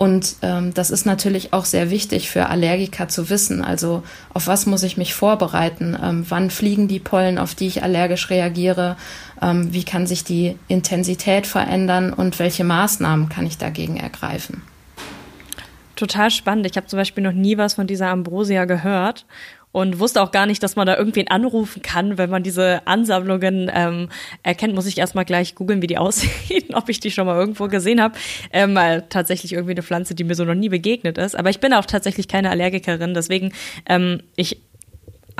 Und 0.00 0.36
ähm, 0.40 0.72
das 0.72 0.90
ist 0.90 1.04
natürlich 1.04 1.52
auch 1.52 1.66
sehr 1.66 1.90
wichtig 1.90 2.30
für 2.30 2.48
Allergiker 2.48 3.08
zu 3.08 3.28
wissen. 3.28 3.62
Also 3.62 4.02
auf 4.32 4.46
was 4.46 4.64
muss 4.64 4.82
ich 4.82 4.96
mich 4.96 5.12
vorbereiten? 5.12 5.94
Ähm, 6.02 6.24
wann 6.26 6.48
fliegen 6.48 6.88
die 6.88 6.98
Pollen, 6.98 7.36
auf 7.36 7.54
die 7.54 7.66
ich 7.66 7.82
allergisch 7.82 8.30
reagiere? 8.30 8.96
Ähm, 9.42 9.74
wie 9.74 9.84
kann 9.84 10.06
sich 10.06 10.24
die 10.24 10.56
Intensität 10.68 11.46
verändern 11.46 12.14
und 12.14 12.38
welche 12.38 12.64
Maßnahmen 12.64 13.28
kann 13.28 13.46
ich 13.46 13.58
dagegen 13.58 13.98
ergreifen? 13.98 14.62
Total 15.96 16.30
spannend. 16.30 16.64
Ich 16.64 16.78
habe 16.78 16.86
zum 16.86 16.96
Beispiel 16.96 17.22
noch 17.22 17.34
nie 17.34 17.58
was 17.58 17.74
von 17.74 17.86
dieser 17.86 18.08
Ambrosia 18.08 18.64
gehört 18.64 19.26
und 19.72 20.00
wusste 20.00 20.22
auch 20.22 20.32
gar 20.32 20.46
nicht, 20.46 20.62
dass 20.62 20.76
man 20.76 20.86
da 20.86 20.96
irgendwen 20.96 21.28
anrufen 21.28 21.82
kann, 21.82 22.18
wenn 22.18 22.30
man 22.30 22.42
diese 22.42 22.86
Ansammlungen 22.86 23.70
ähm, 23.72 24.08
erkennt. 24.42 24.74
Muss 24.74 24.86
ich 24.86 24.98
erstmal 24.98 25.24
gleich 25.24 25.54
googeln, 25.54 25.80
wie 25.82 25.86
die 25.86 25.98
aussehen, 25.98 26.74
ob 26.74 26.88
ich 26.88 27.00
die 27.00 27.10
schon 27.10 27.26
mal 27.26 27.38
irgendwo 27.38 27.68
gesehen 27.68 28.00
habe. 28.00 28.16
Ähm, 28.52 28.74
weil 28.74 29.02
tatsächlich 29.08 29.52
irgendwie 29.52 29.72
eine 29.72 29.82
Pflanze, 29.82 30.14
die 30.14 30.24
mir 30.24 30.34
so 30.34 30.44
noch 30.44 30.54
nie 30.54 30.68
begegnet 30.68 31.18
ist. 31.18 31.36
Aber 31.36 31.50
ich 31.50 31.60
bin 31.60 31.72
auch 31.72 31.86
tatsächlich 31.86 32.26
keine 32.26 32.50
Allergikerin, 32.50 33.14
deswegen 33.14 33.52
ähm, 33.86 34.22
ich 34.36 34.60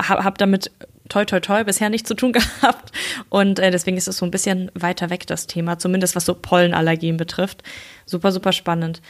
habe 0.01 0.23
hab 0.23 0.37
damit 0.37 0.71
toi 1.09 1.25
toi 1.25 1.41
toi 1.41 1.63
bisher 1.63 1.89
nichts 1.89 2.07
zu 2.07 2.15
tun 2.15 2.31
gehabt 2.33 2.91
und 3.29 3.59
äh, 3.59 3.69
deswegen 3.69 3.97
ist 3.97 4.07
es 4.07 4.17
so 4.17 4.25
ein 4.25 4.31
bisschen 4.31 4.71
weiter 4.73 5.09
weg 5.09 5.27
das 5.27 5.45
Thema, 5.45 5.77
zumindest 5.77 6.15
was 6.15 6.25
so 6.25 6.33
Pollenallergien 6.33 7.17
betrifft. 7.17 7.63
Super 8.05 8.31
super 8.31 8.53
spannend. 8.53 9.01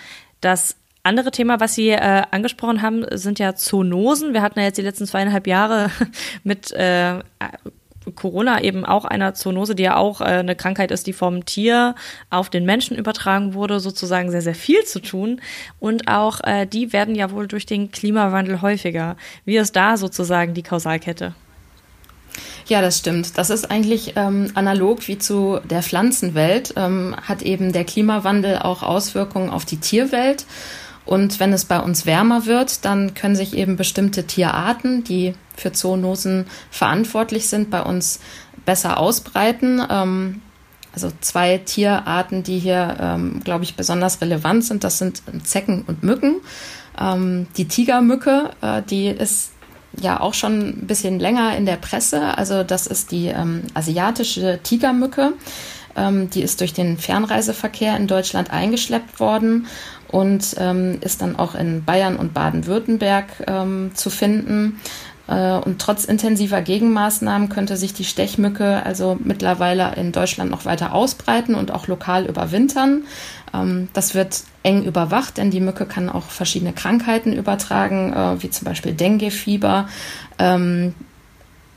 Das 0.42 0.76
andere 1.04 1.32
Thema, 1.32 1.60
was 1.60 1.76
Sie 1.76 1.90
äh, 1.90 2.24
angesprochen 2.32 2.82
haben, 2.82 3.06
sind 3.12 3.40
ja 3.40 3.56
Zoonosen. 3.56 4.34
Wir 4.34 4.42
hatten 4.42 4.60
ja 4.60 4.66
jetzt 4.66 4.78
die 4.78 4.84
letzten 4.84 5.06
zweieinhalb 5.06 5.48
Jahre 5.48 5.90
mit 6.44 6.72
äh, 6.72 7.20
Corona 8.16 8.62
eben 8.64 8.86
auch 8.86 9.06
einer 9.06 9.34
Zoonose, 9.34 9.76
die 9.76 9.84
ja 9.84 9.96
auch 9.96 10.22
äh, 10.22 10.26
eine 10.26 10.56
Krankheit 10.56 10.92
ist, 10.92 11.08
die 11.08 11.14
vom 11.14 11.46
Tier 11.46 11.96
auf 12.30 12.50
den 12.50 12.66
Menschen 12.66 12.98
übertragen 12.98 13.54
wurde, 13.54 13.80
sozusagen 13.80 14.32
sehr, 14.32 14.42
sehr 14.42 14.56
viel 14.56 14.84
zu 14.84 15.00
tun. 15.00 15.42
Und 15.80 16.08
auch 16.08 16.40
äh, 16.44 16.66
die 16.66 16.94
werden 16.94 17.16
ja 17.16 17.32
wohl 17.32 17.48
durch 17.48 17.66
den 17.66 17.92
Klimawandel 17.92 18.62
häufiger. 18.62 19.18
Wie 19.46 19.58
ist 19.58 19.76
da 19.76 19.98
sozusagen 19.98 20.54
die 20.54 20.64
Kausalkette? 20.64 21.34
Ja, 22.68 22.82
das 22.82 22.98
stimmt. 22.98 23.38
Das 23.38 23.50
ist 23.50 23.70
eigentlich 23.70 24.14
ähm, 24.16 24.52
analog 24.54 25.08
wie 25.08 25.18
zu 25.18 25.60
der 25.70 25.84
Pflanzenwelt, 25.84 26.74
ähm, 26.78 27.16
hat 27.22 27.42
eben 27.42 27.74
der 27.74 27.84
Klimawandel 27.84 28.60
auch 28.60 28.82
Auswirkungen 28.84 29.50
auf 29.50 29.66
die 29.66 29.78
Tierwelt. 29.78 30.46
Und 31.06 31.40
wenn 31.40 31.54
es 31.54 31.66
bei 31.66 31.80
uns 31.80 32.06
wärmer 32.06 32.46
wird, 32.46 32.86
dann 32.86 33.14
können 33.14 33.36
sich 33.36 33.56
eben 33.56 33.76
bestimmte 33.76 34.26
Tierarten, 34.26 35.04
die 35.04 35.34
für 35.56 35.72
Zoonosen 35.72 36.46
verantwortlich 36.70 37.48
sind, 37.48 37.70
bei 37.70 37.82
uns 37.82 38.20
besser 38.66 38.98
ausbreiten. 39.00 39.82
Ähm, 39.90 40.42
also 40.94 41.12
zwei 41.22 41.58
Tierarten, 41.58 42.44
die 42.44 42.60
hier, 42.60 42.98
ähm, 43.00 43.42
glaube 43.44 43.64
ich, 43.64 43.76
besonders 43.76 44.22
relevant 44.22 44.66
sind. 44.66 44.84
Das 44.84 44.98
sind 44.98 45.22
Zecken 45.44 45.84
und 45.88 46.04
Mücken. 46.04 46.42
Ähm, 47.00 47.48
die 47.58 47.68
Tigermücke, 47.68 48.52
äh, 48.62 48.82
die 48.84 49.08
ist 49.08 49.52
ja 50.00 50.20
auch 50.20 50.34
schon 50.34 50.70
ein 50.70 50.88
bisschen 50.88 51.20
länger 51.20 51.56
in 51.58 51.66
der 51.66 51.78
Presse. 51.78 52.38
Also 52.38 52.64
das 52.64 52.88
ist 52.88 53.12
die 53.12 53.28
ähm, 53.28 53.64
asiatische 53.74 54.60
Tigermücke. 54.64 55.34
Ähm, 55.96 56.30
die 56.30 56.42
ist 56.42 56.62
durch 56.62 56.74
den 56.74 56.98
Fernreiseverkehr 56.98 57.96
in 57.98 58.08
Deutschland 58.08 58.52
eingeschleppt 58.52 59.20
worden 59.20 59.68
und 60.10 60.56
ähm, 60.58 60.98
ist 61.02 61.22
dann 61.22 61.38
auch 61.38 61.56
in 61.56 61.84
Bayern 61.84 62.18
und 62.18 62.34
Baden-Württemberg 62.34 63.28
ähm, 63.48 63.92
zu 63.94 64.10
finden. 64.10 64.80
Äh, 65.28 65.54
und 65.54 65.80
trotz 65.80 66.06
intensiver 66.06 66.62
Gegenmaßnahmen 66.62 67.50
könnte 67.50 67.78
sich 67.78 67.94
die 67.94 68.04
Stechmücke 68.04 68.86
also 68.86 69.18
mittlerweile 69.24 69.96
in 69.96 70.12
Deutschland 70.12 70.52
noch 70.52 70.66
weiter 70.66 70.94
ausbreiten 70.94 71.56
und 71.56 71.72
auch 71.72 71.88
lokal 71.88 72.26
überwintern. 72.26 73.04
Ähm, 73.54 73.88
das 73.94 74.14
wird 74.14 74.44
eng 74.64 74.84
überwacht, 74.84 75.38
denn 75.38 75.50
die 75.50 75.62
Mücke 75.62 75.86
kann 75.86 76.10
auch 76.10 76.26
verschiedene 76.26 76.74
Krankheiten 76.74 77.34
übertragen, 77.34 78.14
äh, 78.14 78.44
wie 78.44 78.50
zum 78.50 78.66
Beispiel 78.66 78.94
Dengue-Fieber. 78.94 79.88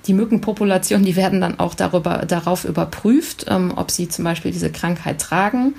Ähm, 0.05 0.07
die 0.07 0.15
Mückenpopulation, 0.15 1.05
die 1.05 1.17
werden 1.17 1.41
dann 1.41 1.59
auch 1.59 1.75
darüber, 1.75 2.25
darauf 2.27 2.65
überprüft, 2.65 3.47
ähm, 3.49 3.73
ob 3.77 3.91
sie 3.91 4.09
zum 4.09 4.25
Beispiel 4.25 4.53
diese 4.53 4.71
Krankheit 4.71 5.21
tragen. 5.21 5.75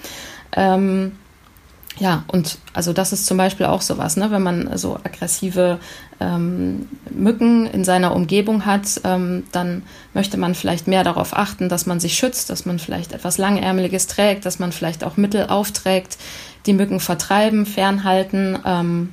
Ja, 1.98 2.26
und 2.28 2.58
also 2.74 2.92
das 2.92 3.14
ist 3.14 3.26
zum 3.26 3.38
Beispiel 3.38 3.68
auch 3.68 3.82
sowas, 3.82 4.18
ne? 4.18 4.30
wenn 4.30 4.44
man 4.44 4.78
so 4.78 4.96
aggressive 4.96 5.80
ähm, 6.20 6.90
Mücken 7.10 7.68
in 7.68 7.86
seiner 7.86 8.14
Umgebung 8.14 8.66
hat, 8.66 9.00
ähm, 9.06 9.44
dann 9.54 9.84
möchte 10.14 10.38
man 10.38 10.56
vielleicht 10.56 10.88
mehr 10.88 11.06
darauf 11.06 11.36
achten, 11.36 11.70
dass 11.70 11.86
man 11.86 12.02
sich 12.02 12.18
schützt, 12.18 12.50
dass 12.50 12.66
man 12.66 12.80
vielleicht 12.80 13.14
etwas 13.14 13.38
Langärmeliges 13.38 14.08
trägt, 14.08 14.46
dass 14.46 14.60
man 14.60 14.74
vielleicht 14.74 15.06
auch 15.06 15.16
Mittel 15.16 15.48
aufträgt, 15.48 16.18
die 16.66 16.74
Mücken 16.74 17.00
vertreiben, 17.00 17.66
fernhalten. 17.66 18.60
Ähm, 18.66 19.10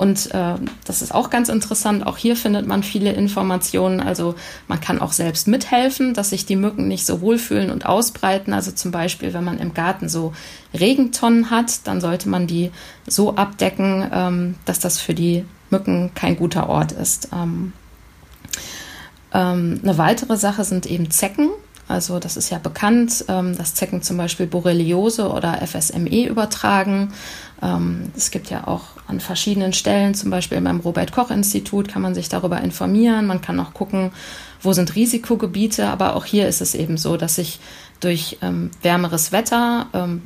und 0.00 0.32
äh, 0.32 0.54
das 0.86 1.02
ist 1.02 1.14
auch 1.14 1.28
ganz 1.28 1.50
interessant. 1.50 2.06
Auch 2.06 2.16
hier 2.16 2.34
findet 2.34 2.66
man 2.66 2.82
viele 2.82 3.12
Informationen. 3.12 4.00
Also 4.00 4.34
man 4.66 4.80
kann 4.80 4.98
auch 4.98 5.12
selbst 5.12 5.46
mithelfen, 5.46 6.14
dass 6.14 6.30
sich 6.30 6.46
die 6.46 6.56
Mücken 6.56 6.88
nicht 6.88 7.04
so 7.04 7.20
wohlfühlen 7.20 7.70
und 7.70 7.84
ausbreiten. 7.84 8.54
Also 8.54 8.72
zum 8.72 8.92
Beispiel, 8.92 9.34
wenn 9.34 9.44
man 9.44 9.58
im 9.58 9.74
Garten 9.74 10.08
so 10.08 10.32
Regentonnen 10.72 11.50
hat, 11.50 11.86
dann 11.86 12.00
sollte 12.00 12.30
man 12.30 12.46
die 12.46 12.70
so 13.06 13.36
abdecken, 13.36 14.08
ähm, 14.10 14.54
dass 14.64 14.78
das 14.78 14.98
für 14.98 15.12
die 15.12 15.44
Mücken 15.68 16.12
kein 16.14 16.38
guter 16.38 16.70
Ort 16.70 16.92
ist. 16.92 17.28
Ähm, 17.34 17.74
ähm, 19.34 19.80
eine 19.82 19.98
weitere 19.98 20.38
Sache 20.38 20.64
sind 20.64 20.86
eben 20.86 21.10
Zecken. 21.10 21.50
Also 21.90 22.20
das 22.20 22.36
ist 22.36 22.50
ja 22.50 22.58
bekannt, 22.58 23.24
ähm, 23.28 23.58
dass 23.58 23.74
Zecken 23.74 24.00
zum 24.00 24.16
Beispiel 24.16 24.46
Borreliose 24.46 25.28
oder 25.28 25.58
FSME 25.66 26.28
übertragen. 26.28 27.12
Ähm, 27.60 28.12
es 28.16 28.30
gibt 28.30 28.48
ja 28.48 28.68
auch 28.68 28.82
an 29.08 29.18
verschiedenen 29.18 29.72
Stellen, 29.72 30.14
zum 30.14 30.30
Beispiel 30.30 30.60
beim 30.60 30.78
Robert 30.78 31.10
Koch 31.10 31.32
Institut, 31.32 31.88
kann 31.88 32.00
man 32.00 32.14
sich 32.14 32.28
darüber 32.28 32.60
informieren. 32.60 33.26
Man 33.26 33.40
kann 33.40 33.58
auch 33.58 33.74
gucken, 33.74 34.12
wo 34.62 34.72
sind 34.72 34.94
Risikogebiete. 34.94 35.88
Aber 35.88 36.14
auch 36.14 36.24
hier 36.24 36.46
ist 36.46 36.60
es 36.60 36.76
eben 36.76 36.96
so, 36.96 37.16
dass 37.16 37.34
sich 37.34 37.58
durch 37.98 38.38
ähm, 38.40 38.70
wärmeres 38.82 39.32
Wetter 39.32 39.88
ähm, 39.92 40.22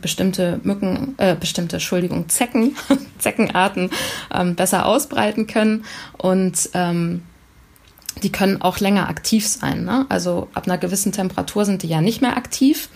bestimmte 0.00 0.60
Mücken, 0.62 1.14
äh, 1.18 1.36
bestimmte, 1.36 1.76
Entschuldigung, 1.76 2.30
Zecken, 2.30 2.74
Zeckenarten 3.18 3.90
ähm, 4.34 4.54
besser 4.54 4.86
ausbreiten 4.86 5.46
können 5.46 5.84
und 6.16 6.70
ähm, 6.72 7.22
die 8.22 8.32
können 8.32 8.62
auch 8.62 8.78
länger 8.78 9.08
aktiv 9.08 9.46
sein. 9.46 9.84
Ne? 9.84 10.06
Also 10.08 10.48
ab 10.54 10.66
einer 10.66 10.78
gewissen 10.78 11.12
Temperatur 11.12 11.64
sind 11.64 11.82
die 11.82 11.88
ja 11.88 12.00
nicht 12.00 12.22
mehr 12.22 12.36
aktiv 12.36 12.88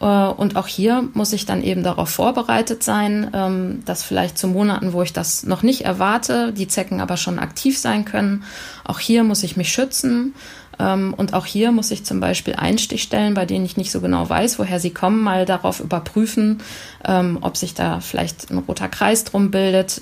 äh, 0.00 0.04
und 0.04 0.56
auch 0.56 0.66
hier 0.66 1.08
muss 1.12 1.32
ich 1.32 1.46
dann 1.46 1.62
eben 1.62 1.82
darauf 1.82 2.08
vorbereitet 2.08 2.82
sein, 2.82 3.30
ähm, 3.34 3.82
dass 3.84 4.02
vielleicht 4.02 4.38
zu 4.38 4.48
Monaten, 4.48 4.92
wo 4.92 5.02
ich 5.02 5.12
das 5.12 5.44
noch 5.44 5.62
nicht 5.62 5.84
erwarte, 5.84 6.52
die 6.52 6.68
Zecken 6.68 7.00
aber 7.00 7.16
schon 7.16 7.38
aktiv 7.38 7.78
sein 7.78 8.04
können. 8.04 8.44
Auch 8.84 8.98
hier 8.98 9.22
muss 9.24 9.42
ich 9.42 9.56
mich 9.56 9.72
schützen. 9.72 10.34
Ähm, 10.78 11.14
und 11.14 11.34
auch 11.34 11.46
hier 11.46 11.72
muss 11.72 11.90
ich 11.90 12.04
zum 12.04 12.20
Beispiel 12.20 12.54
Einstichstellen, 12.54 13.34
bei 13.34 13.44
denen 13.44 13.66
ich 13.66 13.76
nicht 13.76 13.92
so 13.92 14.00
genau 14.00 14.28
weiß, 14.28 14.58
woher 14.58 14.80
sie 14.80 14.90
kommen, 14.90 15.20
mal 15.20 15.44
darauf 15.44 15.80
überprüfen, 15.80 16.62
ähm, 17.04 17.38
ob 17.42 17.56
sich 17.56 17.74
da 17.74 18.00
vielleicht 18.00 18.50
ein 18.50 18.58
roter 18.58 18.88
Kreis 18.88 19.24
drum 19.24 19.50
bildet. 19.50 20.00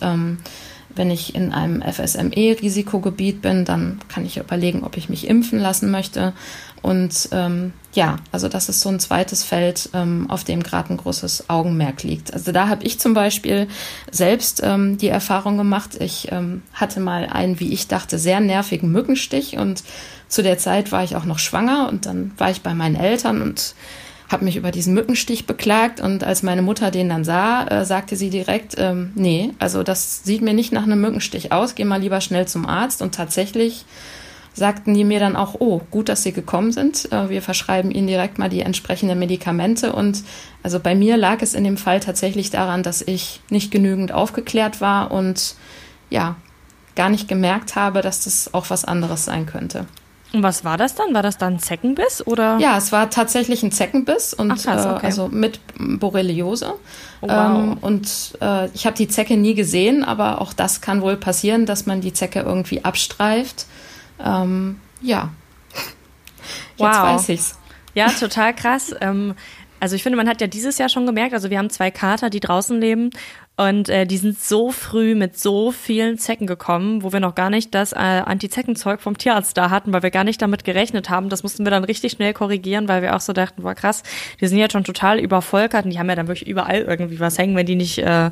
Wenn 0.99 1.11
ich 1.11 1.34
in 1.34 1.52
einem 1.52 1.80
FSME-Risikogebiet 1.80 3.41
bin, 3.41 3.65
dann 3.65 4.00
kann 4.08 4.26
ich 4.26 4.37
überlegen, 4.37 4.82
ob 4.82 4.97
ich 4.97 5.08
mich 5.08 5.28
impfen 5.28 5.58
lassen 5.58 5.91
möchte. 5.91 6.32
Und 6.82 7.28
ähm, 7.32 7.73
ja, 7.93 8.17
also 8.32 8.49
das 8.49 8.69
ist 8.69 8.80
so 8.80 8.89
ein 8.89 9.00
zweites 9.00 9.45
Feld, 9.45 9.91
ähm, 9.95 10.28
auf 10.28 10.45
dem 10.45 10.63
gerade 10.63 10.93
ein 10.93 10.97
großes 10.97 11.49
Augenmerk 11.49 12.02
liegt. 12.02 12.32
Also 12.34 12.52
da 12.52 12.69
habe 12.69 12.84
ich 12.84 13.00
zum 13.00 13.15
Beispiel 13.15 13.69
selbst 14.11 14.61
ähm, 14.65 14.99
die 14.99 15.08
Erfahrung 15.08 15.56
gemacht, 15.56 15.97
ich 16.00 16.30
ähm, 16.30 16.63
hatte 16.73 17.00
mal 17.00 17.26
einen, 17.26 17.61
wie 17.61 17.73
ich 17.73 17.89
dachte, 17.89 18.19
sehr 18.19 18.41
nervigen 18.41 18.93
Mückenstich 18.93 19.56
und 19.56 19.82
zu 20.28 20.43
der 20.43 20.58
Zeit 20.58 20.93
war 20.93 21.02
ich 21.02 21.17
auch 21.17 21.25
noch 21.25 21.39
schwanger 21.39 21.89
und 21.89 22.06
dann 22.06 22.32
war 22.37 22.50
ich 22.50 22.61
bei 22.61 22.75
meinen 22.75 22.97
Eltern 22.97 23.41
und 23.41 23.75
habe 24.28 24.45
mich 24.45 24.56
über 24.56 24.71
diesen 24.71 24.95
Mückenstich 24.95 25.47
beklagt 25.47 26.00
und 26.00 26.23
als 26.23 26.43
meine 26.43 26.62
Mutter 26.62 26.91
den 26.91 27.08
dann 27.08 27.25
sah, 27.25 27.67
äh, 27.67 27.84
sagte 27.84 28.17
sie 28.17 28.30
direkt, 28.30 28.75
ähm, 28.78 29.12
nee, 29.14 29.50
also 29.58 29.82
das 29.82 30.23
sieht 30.25 30.43
mir 30.43 30.54
nicht 30.54 30.73
nach 30.73 30.82
einem 30.82 31.00
Mückenstich 31.00 31.50
aus, 31.52 31.75
geh 31.75 31.84
mal 31.84 32.00
lieber 32.00 32.21
schnell 32.21 32.47
zum 32.47 32.67
Arzt 32.67 33.00
und 33.00 33.14
tatsächlich 33.14 33.84
sagten 34.58 34.93
die 34.93 35.04
mir 35.04 35.21
dann 35.21 35.36
auch, 35.36 35.54
oh, 35.60 35.80
gut, 35.91 36.08
dass 36.08 36.23
Sie 36.23 36.32
gekommen 36.32 36.73
sind. 36.73 37.10
Äh, 37.12 37.30
wir 37.30 37.41
verschreiben 37.41 37.91
Ihnen 37.91 38.08
direkt 38.08 38.38
mal 38.38 38.49
die 38.49 38.60
entsprechenden 38.60 39.19
Medikamente. 39.19 39.93
Und 39.93 40.25
also 40.62 40.80
bei 40.80 40.95
mir 40.95 41.17
lag 41.17 41.41
es 41.41 41.54
in 41.54 41.64
dem 41.64 41.76
Fall 41.76 42.00
tatsächlich 42.00 42.50
daran, 42.50 42.82
dass 42.82 43.00
ich 43.00 43.41
nicht 43.49 43.71
genügend 43.71 44.12
aufgeklärt 44.12 44.80
war 44.80 45.10
und 45.10 45.54
ja, 46.10 46.36
gar 46.97 47.08
nicht 47.08 47.28
gemerkt 47.28 47.76
habe, 47.76 48.02
dass 48.02 48.25
das 48.25 48.52
auch 48.52 48.69
was 48.71 48.84
anderes 48.84 49.25
sein 49.25 49.47
könnte. 49.47 49.86
Und 50.32 50.43
was 50.43 50.62
war 50.62 50.76
das 50.76 50.95
dann? 50.95 51.14
War 51.14 51.23
das 51.23 51.38
dann 51.38 51.58
Zeckenbiss 51.58 52.26
oder? 52.26 52.58
Ja, 52.58 52.76
es 52.76 52.93
war 52.93 53.08
tatsächlich 53.08 53.62
ein 53.62 53.73
Zeckenbiss 53.73 54.34
und 54.34 54.52
Ach, 54.52 54.62
krass, 54.62 54.84
okay. 54.84 55.02
äh, 55.02 55.06
also 55.06 55.28
mit 55.28 55.60
Borreliose. 55.78 56.75
Oh, 57.23 57.28
wow. 57.28 57.30
ähm, 57.30 57.78
und 57.80 58.36
äh, 58.43 58.67
ich 58.75 58.84
habe 58.84 58.97
die 58.97 59.08
Zecke 59.08 59.36
nie 59.36 59.54
gesehen, 59.54 60.04
aber 60.04 60.43
auch 60.43 60.52
das 60.52 60.82
kann 60.82 61.00
wohl 61.00 61.17
passieren, 61.17 61.64
dass 61.64 61.86
man 61.86 62.02
die 62.02 62.12
Zecke 62.12 62.41
irgendwie 62.41 62.84
abstreift 62.84 63.67
ähm, 64.25 64.80
ja, 65.00 65.30
jetzt 66.76 66.78
wow. 66.78 67.02
weiß 67.02 67.28
ich's. 67.30 67.58
Ja, 67.95 68.08
total 68.08 68.54
krass. 68.54 68.95
ähm, 69.00 69.34
also 69.80 69.95
ich 69.95 70.02
finde, 70.02 70.17
man 70.17 70.28
hat 70.28 70.41
ja 70.41 70.47
dieses 70.47 70.78
Jahr 70.78 70.88
schon 70.88 71.06
gemerkt, 71.06 71.34
also 71.34 71.50
wir 71.50 71.58
haben 71.58 71.71
zwei 71.71 71.91
Kater, 71.91 72.30
die 72.30 72.41
draußen 72.41 72.80
leben 72.80 73.10
und 73.58 73.88
äh, 73.88 74.06
die 74.06 74.18
sind 74.18 74.38
so 74.38 74.71
früh 74.71 75.16
mit 75.16 75.36
so 75.36 75.73
vielen 75.73 76.16
Zecken 76.16 76.47
gekommen, 76.47 77.02
wo 77.02 77.12
wir 77.12 77.18
noch 77.18 77.34
gar 77.34 77.50
nicht 77.50 77.75
das 77.75 77.92
äh, 77.92 77.97
Antizeckenzeug 77.97 79.00
vom 79.00 79.18
Tierarzt 79.18 79.56
da 79.56 79.68
hatten, 79.68 79.92
weil 79.92 80.04
wir 80.04 80.12
gar 80.12 80.23
nicht 80.23 80.40
damit 80.40 80.62
gerechnet 80.62 81.10
haben. 81.10 81.28
Das 81.28 81.42
mussten 81.42 81.66
wir 81.66 81.73
dann 81.73 81.82
richtig 81.82 82.12
schnell 82.12 82.32
korrigieren, 82.32 82.86
weil 82.86 83.02
wir 83.02 83.16
auch 83.16 83.21
so 83.21 83.32
dachten, 83.32 83.62
boah 83.62 83.75
krass, 83.75 84.04
die 84.40 84.47
sind 84.47 84.58
jetzt 84.58 84.75
schon 84.75 84.84
total 84.84 85.18
übervolkert 85.18 85.84
und 85.84 85.90
die 85.90 85.99
haben 85.99 86.08
ja 86.08 86.14
dann 86.14 86.28
wirklich 86.28 86.49
überall 86.49 86.82
irgendwie 86.82 87.18
was 87.18 87.36
hängen, 87.36 87.56
wenn 87.56 87.66
die 87.66 87.75
nicht 87.75 87.99
äh, 87.99 88.30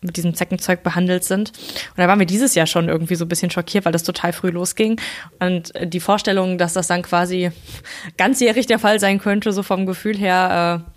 mit 0.00 0.16
diesem 0.16 0.34
Zeckenzeug 0.34 0.82
behandelt 0.82 1.22
sind. 1.22 1.50
Und 1.50 1.98
da 1.98 2.08
waren 2.08 2.18
wir 2.18 2.26
dieses 2.26 2.56
Jahr 2.56 2.66
schon 2.66 2.88
irgendwie 2.88 3.14
so 3.14 3.24
ein 3.24 3.28
bisschen 3.28 3.52
schockiert, 3.52 3.84
weil 3.84 3.92
das 3.92 4.02
total 4.02 4.32
früh 4.32 4.50
losging. 4.50 5.00
Und 5.38 5.76
äh, 5.76 5.86
die 5.86 6.00
Vorstellung, 6.00 6.58
dass 6.58 6.72
das 6.72 6.88
dann 6.88 7.02
quasi 7.02 7.52
ganzjährig 8.16 8.66
der 8.66 8.80
Fall 8.80 8.98
sein 8.98 9.20
könnte, 9.20 9.52
so 9.52 9.62
vom 9.62 9.86
Gefühl 9.86 10.16
her, 10.16 10.84
äh, 10.84 10.95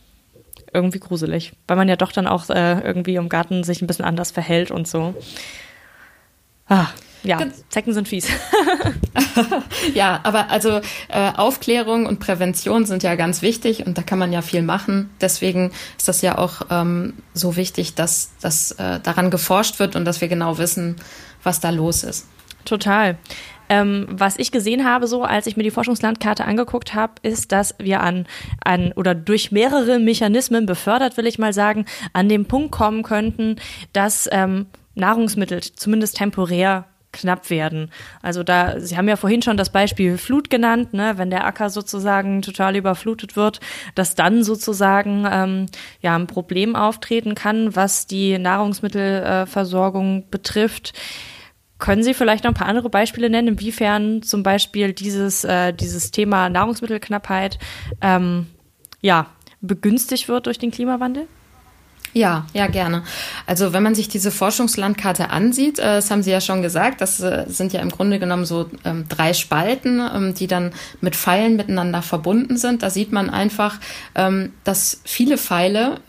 irgendwie 0.73 0.99
gruselig. 0.99 1.53
Weil 1.67 1.77
man 1.77 1.89
ja 1.89 1.95
doch 1.95 2.11
dann 2.11 2.27
auch 2.27 2.49
äh, 2.49 2.79
irgendwie 2.81 3.15
im 3.15 3.29
Garten 3.29 3.63
sich 3.63 3.81
ein 3.81 3.87
bisschen 3.87 4.05
anders 4.05 4.31
verhält 4.31 4.71
und 4.71 4.87
so. 4.87 5.13
Ah, 6.67 6.87
ja, 7.23 7.39
Zecken 7.69 7.93
sind 7.93 8.07
fies. 8.07 8.27
ja, 9.93 10.21
aber 10.23 10.49
also 10.49 10.79
äh, 11.09 11.31
Aufklärung 11.35 12.05
und 12.05 12.19
Prävention 12.19 12.85
sind 12.85 13.03
ja 13.03 13.15
ganz 13.15 13.41
wichtig 13.41 13.85
und 13.85 13.97
da 13.97 14.03
kann 14.03 14.19
man 14.19 14.31
ja 14.31 14.41
viel 14.41 14.61
machen. 14.61 15.09
Deswegen 15.19 15.71
ist 15.97 16.07
das 16.07 16.21
ja 16.21 16.37
auch 16.37 16.61
ähm, 16.69 17.15
so 17.33 17.55
wichtig, 17.57 17.95
dass, 17.95 18.31
dass 18.39 18.71
äh, 18.73 18.99
daran 19.01 19.31
geforscht 19.31 19.79
wird 19.79 19.95
und 19.95 20.05
dass 20.05 20.21
wir 20.21 20.29
genau 20.29 20.57
wissen, 20.57 20.95
was 21.43 21.59
da 21.59 21.71
los 21.71 22.03
ist. 22.03 22.25
Total. 22.63 23.17
Ähm, 23.69 24.07
was 24.09 24.37
ich 24.37 24.51
gesehen 24.51 24.85
habe, 24.85 25.07
so 25.07 25.23
als 25.23 25.47
ich 25.47 25.55
mir 25.55 25.63
die 25.63 25.71
Forschungslandkarte 25.71 26.45
angeguckt 26.45 26.93
habe, 26.95 27.13
ist, 27.21 27.51
dass 27.51 27.75
wir 27.77 28.01
an, 28.01 28.25
an 28.63 28.91
oder 28.95 29.15
durch 29.15 29.51
mehrere 29.51 29.99
Mechanismen 29.99 30.65
befördert, 30.65 31.17
will 31.17 31.27
ich 31.27 31.39
mal 31.39 31.53
sagen, 31.53 31.85
an 32.13 32.29
den 32.29 32.45
Punkt 32.45 32.71
kommen 32.71 33.03
könnten, 33.03 33.57
dass 33.93 34.27
ähm, 34.31 34.65
Nahrungsmittel 34.95 35.61
zumindest 35.61 36.17
temporär 36.17 36.85
knapp 37.11 37.49
werden. 37.49 37.91
Also 38.21 38.43
da, 38.43 38.79
Sie 38.79 38.95
haben 38.97 39.07
ja 39.07 39.15
vorhin 39.15 39.41
schon 39.41 39.57
das 39.57 39.71
Beispiel 39.71 40.17
Flut 40.17 40.49
genannt, 40.49 40.93
ne, 40.93 41.13
wenn 41.17 41.29
der 41.29 41.45
Acker 41.45 41.69
sozusagen 41.69 42.41
total 42.41 42.75
überflutet 42.75 43.35
wird, 43.35 43.59
dass 43.95 44.15
dann 44.15 44.43
sozusagen 44.43 45.27
ähm, 45.31 45.65
ja 46.01 46.15
ein 46.15 46.27
Problem 46.27 46.75
auftreten 46.75 47.35
kann, 47.35 47.75
was 47.75 48.05
die 48.05 48.37
Nahrungsmittelversorgung 48.37 50.19
äh, 50.19 50.23
betrifft. 50.29 50.93
Können 51.79 52.03
Sie 52.03 52.13
vielleicht 52.13 52.43
noch 52.43 52.51
ein 52.51 52.55
paar 52.55 52.67
andere 52.67 52.89
Beispiele 52.89 53.29
nennen, 53.29 53.47
inwiefern 53.47 54.21
zum 54.21 54.43
Beispiel 54.43 54.93
dieses, 54.93 55.43
äh, 55.45 55.73
dieses 55.73 56.11
Thema 56.11 56.49
Nahrungsmittelknappheit 56.49 57.57
ähm, 58.01 58.47
ja, 59.01 59.27
begünstigt 59.61 60.27
wird 60.27 60.45
durch 60.45 60.59
den 60.59 60.71
Klimawandel? 60.71 61.27
Ja, 62.13 62.47
ja, 62.53 62.67
gerne. 62.67 63.03
Also 63.45 63.71
wenn 63.71 63.83
man 63.83 63.93
sich 63.93 64.07
diese 64.07 64.31
Forschungslandkarte 64.31 65.29
ansieht, 65.29 65.79
äh, 65.79 65.83
das 65.83 66.09
haben 66.09 66.23
Sie 66.23 66.31
ja 66.31 66.41
schon 66.41 66.61
gesagt, 66.61 67.01
das 67.01 67.19
äh, 67.19 67.45
sind 67.47 67.71
ja 67.71 67.81
im 67.81 67.89
Grunde 67.89 68.19
genommen 68.19 68.45
so 68.45 68.69
ähm, 68.83 69.05
drei 69.07 69.33
Spalten, 69.33 70.01
ähm, 70.13 70.33
die 70.33 70.47
dann 70.47 70.73
mit 71.01 71.15
Pfeilen 71.15 71.55
miteinander 71.55 72.01
verbunden 72.01 72.57
sind. 72.57 72.83
Da 72.83 72.89
sieht 72.89 73.11
man 73.11 73.29
einfach, 73.29 73.79
ähm, 74.15 74.53
dass 74.63 75.01
viele 75.05 75.37
Pfeile 75.37 75.99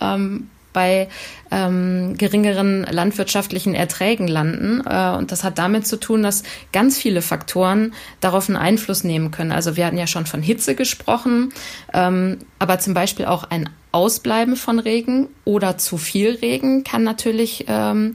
bei 0.72 1.08
ähm, 1.50 2.16
geringeren 2.16 2.84
landwirtschaftlichen 2.84 3.74
Erträgen 3.74 4.28
landen. 4.28 4.82
Äh, 4.86 5.16
und 5.16 5.32
das 5.32 5.44
hat 5.44 5.58
damit 5.58 5.86
zu 5.86 5.98
tun, 5.98 6.22
dass 6.22 6.42
ganz 6.72 6.98
viele 6.98 7.22
Faktoren 7.22 7.92
darauf 8.20 8.48
einen 8.48 8.56
Einfluss 8.56 9.04
nehmen 9.04 9.30
können. 9.30 9.52
Also 9.52 9.76
wir 9.76 9.86
hatten 9.86 9.98
ja 9.98 10.06
schon 10.06 10.26
von 10.26 10.42
Hitze 10.42 10.74
gesprochen, 10.74 11.52
ähm, 11.92 12.38
aber 12.58 12.78
zum 12.78 12.94
Beispiel 12.94 13.26
auch 13.26 13.44
ein 13.44 13.68
Ausbleiben 13.92 14.54
von 14.54 14.78
Regen 14.78 15.28
oder 15.44 15.76
zu 15.76 15.98
viel 15.98 16.36
Regen 16.36 16.84
kann 16.84 17.02
natürlich 17.02 17.64
ähm, 17.66 18.14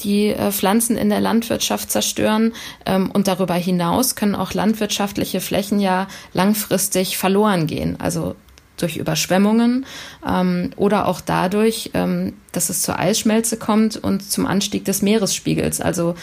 die 0.00 0.28
äh, 0.28 0.52
Pflanzen 0.52 0.96
in 0.96 1.08
der 1.08 1.20
Landwirtschaft 1.20 1.90
zerstören. 1.90 2.52
Ähm, 2.84 3.10
und 3.10 3.26
darüber 3.26 3.54
hinaus 3.54 4.14
können 4.14 4.36
auch 4.36 4.54
landwirtschaftliche 4.54 5.40
Flächen 5.40 5.80
ja 5.80 6.06
langfristig 6.32 7.18
verloren 7.18 7.66
gehen. 7.66 7.98
Also 7.98 8.36
durch 8.76 8.96
Überschwemmungen 8.96 9.86
ähm, 10.26 10.70
oder 10.76 11.06
auch 11.06 11.20
dadurch, 11.20 11.90
ähm, 11.94 12.34
dass 12.52 12.70
es 12.70 12.82
zur 12.82 12.98
Eisschmelze 12.98 13.56
kommt 13.56 13.96
und 13.96 14.30
zum 14.30 14.46
Anstieg 14.46 14.84
des 14.84 15.02
Meeresspiegels. 15.02 15.80
Also 15.80 16.14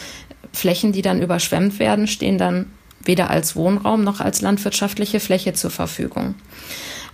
Flächen, 0.52 0.92
die 0.92 1.02
dann 1.02 1.22
überschwemmt 1.22 1.78
werden, 1.78 2.06
stehen 2.06 2.38
dann 2.38 2.66
weder 3.02 3.30
als 3.30 3.56
Wohnraum 3.56 4.04
noch 4.04 4.20
als 4.20 4.40
landwirtschaftliche 4.40 5.20
Fläche 5.20 5.52
zur 5.52 5.70
Verfügung. 5.70 6.34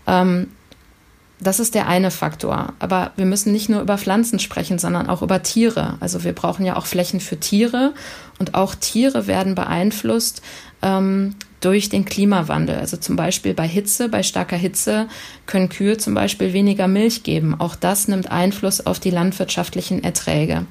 Ähm, 0.07 0.49
das 1.41 1.59
ist 1.59 1.75
der 1.75 1.89
eine 1.89 2.11
Faktor. 2.11 2.75
Aber 2.79 3.13
wir 3.17 3.25
müssen 3.25 3.53
nicht 3.53 3.69
nur 3.69 3.81
über 3.81 3.97
Pflanzen 3.97 4.39
sprechen, 4.39 4.79
sondern 4.79 5.09
auch 5.09 5.23
über 5.23 5.43
Tiere. 5.43 5.97
Also 6.01 6.23
wir 6.23 6.35
brauchen 6.35 6.67
ja 6.67 6.77
auch 6.77 6.87
Flächen 6.87 7.21
für 7.21 7.41
Tiere 7.41 7.95
und 8.39 8.55
auch 8.55 8.75
Tiere 8.75 9.27
werden 9.27 9.55
beeinflusst 9.55 10.43
ähm, 10.83 11.35
durch 11.61 11.89
den 11.89 12.05
Klimawandel. 12.05 12.77
Also 12.77 12.97
zum 12.97 13.17
Beispiel 13.17 13.55
bei 13.55 13.69
Hitze, 13.69 14.09
bei 14.09 14.23
starker 14.23 14.57
Hitze 14.57 15.09
können 15.47 15.69
Kühe 15.69 15.99
zum 15.99 16.15
Beispiel 16.15 16.53
weniger 16.53 16.89
Milch 16.89 17.23
geben. 17.23 17.55
Auch 17.59 17.77
das 17.77 18.09
nimmt 18.09 18.31
Einfluss 18.31 18.85
auf 18.87 18.99
die 18.99 19.11
landwirtschaftlichen 19.11 20.03
Erträge. 20.03 20.67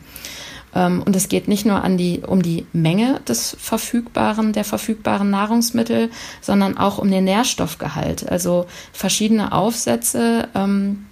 Ähm, 0.74 1.04
und 1.04 1.16
es 1.16 1.30
geht 1.30 1.48
nicht 1.48 1.66
nur 1.66 1.84
an 1.84 1.98
die, 1.98 2.22
um 2.26 2.42
die 2.42 2.66
Menge 2.74 3.22
des 3.28 3.56
verfügbaren, 3.60 4.54
der 4.54 4.64
verfügbaren 4.64 5.30
Nahrungsmittel, 5.30 6.10
sondern 6.42 6.78
auch 6.78 6.98
um 6.98 7.10
den 7.10 7.24
Nährstoffgehalt. 7.24 8.30
Also 8.30 8.66
verschiedene 8.92 9.52
Aufsätze 9.52 10.48
ähm, 10.56 11.06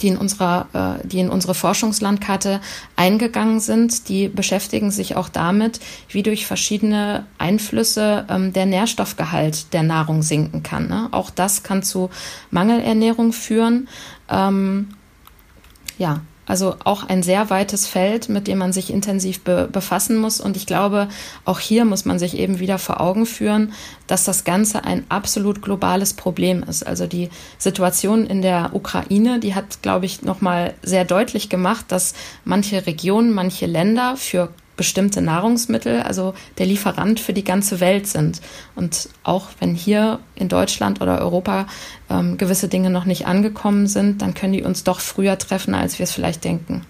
die 0.00 0.08
in 0.08 0.16
unserer, 0.16 0.98
äh, 1.02 1.06
die 1.06 1.20
in 1.20 1.30
unsere 1.30 1.54
Forschungslandkarte 1.54 2.60
eingegangen 2.96 3.60
sind, 3.60 4.08
die 4.08 4.28
beschäftigen 4.28 4.90
sich 4.90 5.16
auch 5.16 5.28
damit, 5.28 5.80
wie 6.08 6.22
durch 6.22 6.46
verschiedene 6.46 7.26
Einflüsse 7.38 8.26
ähm, 8.28 8.52
der 8.52 8.66
Nährstoffgehalt 8.66 9.72
der 9.72 9.82
Nahrung 9.82 10.22
sinken 10.22 10.62
kann. 10.62 10.88
Ne? 10.88 11.08
Auch 11.12 11.30
das 11.30 11.62
kann 11.62 11.82
zu 11.82 12.10
Mangelernährung 12.50 13.32
führen. 13.32 13.88
Ähm, 14.28 14.88
ja, 15.98 16.20
also 16.46 16.76
auch 16.84 17.04
ein 17.08 17.22
sehr 17.22 17.50
weites 17.50 17.86
Feld, 17.86 18.28
mit 18.28 18.46
dem 18.46 18.58
man 18.58 18.72
sich 18.72 18.92
intensiv 18.92 19.42
be 19.42 19.68
befassen 19.70 20.16
muss. 20.16 20.40
Und 20.40 20.56
ich 20.56 20.66
glaube, 20.66 21.08
auch 21.44 21.58
hier 21.58 21.84
muss 21.84 22.04
man 22.04 22.18
sich 22.18 22.38
eben 22.38 22.60
wieder 22.60 22.78
vor 22.78 23.00
Augen 23.00 23.26
führen, 23.26 23.72
dass 24.06 24.24
das 24.24 24.44
Ganze 24.44 24.84
ein 24.84 25.04
absolut 25.08 25.60
globales 25.60 26.14
Problem 26.14 26.62
ist. 26.62 26.86
Also 26.86 27.06
die 27.06 27.30
Situation 27.58 28.26
in 28.26 28.42
der 28.42 28.70
Ukraine, 28.72 29.40
die 29.40 29.54
hat, 29.54 29.82
glaube 29.82 30.06
ich, 30.06 30.22
nochmal 30.22 30.74
sehr 30.82 31.04
deutlich 31.04 31.48
gemacht, 31.48 31.86
dass 31.88 32.14
manche 32.44 32.86
Regionen, 32.86 33.32
manche 33.32 33.66
Länder 33.66 34.16
für 34.16 34.50
bestimmte 34.76 35.22
Nahrungsmittel, 35.22 36.02
also 36.02 36.34
der 36.58 36.66
Lieferant 36.66 37.20
für 37.20 37.32
die 37.32 37.44
ganze 37.44 37.80
Welt 37.80 38.06
sind. 38.06 38.40
Und 38.74 39.08
auch 39.22 39.48
wenn 39.58 39.74
hier 39.74 40.20
in 40.34 40.48
Deutschland 40.48 41.00
oder 41.00 41.20
Europa 41.20 41.66
ähm, 42.10 42.36
gewisse 42.36 42.68
Dinge 42.68 42.90
noch 42.90 43.04
nicht 43.04 43.26
angekommen 43.26 43.86
sind, 43.86 44.22
dann 44.22 44.34
können 44.34 44.52
die 44.52 44.62
uns 44.62 44.84
doch 44.84 45.00
früher 45.00 45.38
treffen, 45.38 45.74
als 45.74 45.98
wir 45.98 46.04
es 46.04 46.12
vielleicht 46.12 46.44
denken. 46.44 46.84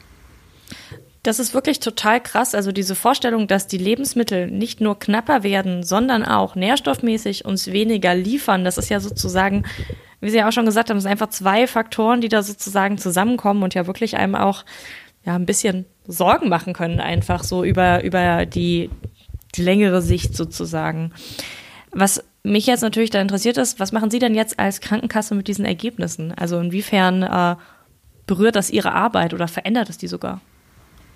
Das 1.23 1.41
ist 1.41 1.55
wirklich 1.55 1.81
total 1.81 2.21
krass. 2.21 2.55
Also 2.55 2.71
diese 2.71 2.95
Vorstellung, 2.95 3.49
dass 3.49 3.67
die 3.67 3.79
Lebensmittel 3.79 4.49
nicht 4.49 4.81
nur 4.81 4.97
knapper 4.99 5.43
werden, 5.43 5.83
sondern 5.83 6.25
auch 6.25 6.55
nährstoffmäßig 6.55 7.45
uns 7.45 7.67
weniger 7.67 8.15
liefern, 8.15 8.65
das 8.65 8.79
ist 8.79 8.91
ja 8.91 9.01
sozusagen, 9.01 9.65
wie 10.21 10.31
Sie 10.31 10.37
ja 10.37 10.49
auch 10.49 10.53
schon 10.53 10.67
gesagt 10.67 10.89
haben, 10.89 10.99
es 10.99 11.03
sind 11.03 11.11
einfach 11.11 11.31
zwei 11.31 11.67
Faktoren, 11.67 12.21
die 12.21 12.29
da 12.29 12.45
sozusagen 12.45 12.97
zusammenkommen 12.97 13.65
und 13.65 13.75
ja 13.75 13.89
wirklich 13.89 14.17
einem 14.17 14.37
auch 14.37 14.65
ja 15.25 15.35
ein 15.35 15.47
bisschen 15.47 15.85
Sorgen 16.07 16.49
machen 16.49 16.73
können, 16.73 17.01
einfach 17.01 17.45
so 17.45 17.65
über, 17.65 18.03
über 18.05 18.47
die, 18.47 18.91
die 19.55 19.63
längere 19.63 20.03
Sicht 20.03 20.37
sozusagen. 20.37 21.13
Was 21.93 22.23
mich 22.43 22.67
jetzt 22.67 22.83
natürlich 22.83 23.11
da 23.11 23.21
interessiert 23.21 23.57
ist, 23.59 23.81
was 23.81 23.93
machen 23.93 24.11
Sie 24.11 24.19
denn 24.19 24.35
jetzt 24.35 24.59
als 24.59 24.81
Krankenkasse 24.81 25.35
mit 25.35 25.49
diesen 25.49 25.65
Ergebnissen? 25.65 26.33
Also 26.33 26.59
inwiefern 26.61 27.23
äh, 27.23 27.57
berührt 28.27 28.57
das 28.57 28.71
Ihre 28.71 28.93
Arbeit 28.93 29.35
oder 29.35 29.49
verändert 29.49 29.89
es 29.89 29.99
die 29.99 30.09
sogar? 30.09 30.41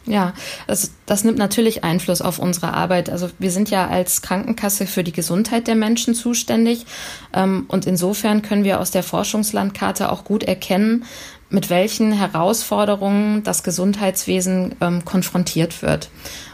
Ja, 0.07 0.33
das, 0.67 0.93
das 1.05 1.25
nimmt 1.25 1.39
natürlich 1.39 1.85
Einfluss 1.85 2.23
auf 2.23 2.39
unsere 2.39 2.73
Arbeit. 2.73 3.11
Also 3.11 3.29
wir 3.39 3.51
sind 3.51 3.71
ja 3.71 3.87
als 3.87 4.23
Krankenkasse 4.23 4.87
für 4.87 5.05
die 5.05 5.13
Gesundheit 5.13 5.67
der 5.67 5.75
Menschen 5.75 6.15
zuständig. 6.15 6.87
Ähm, 7.35 7.67
und 7.69 7.87
insofern 7.87 8.43
können 8.43 8.65
wir 8.65 8.81
aus 8.81 8.91
der 8.91 9.03
Forschungslandkarte 9.03 10.11
auch 10.11 10.25
gut 10.25 10.43
erkennen, 10.43 11.05
mit 11.51 11.69
welchen 11.69 12.13
Herausforderungen 12.13 13.43
das 13.43 13.63
Gesundheitswesen 13.63 14.77
ähm, 14.81 15.05
konfrontiert 15.05 15.83
wird. 15.83 16.09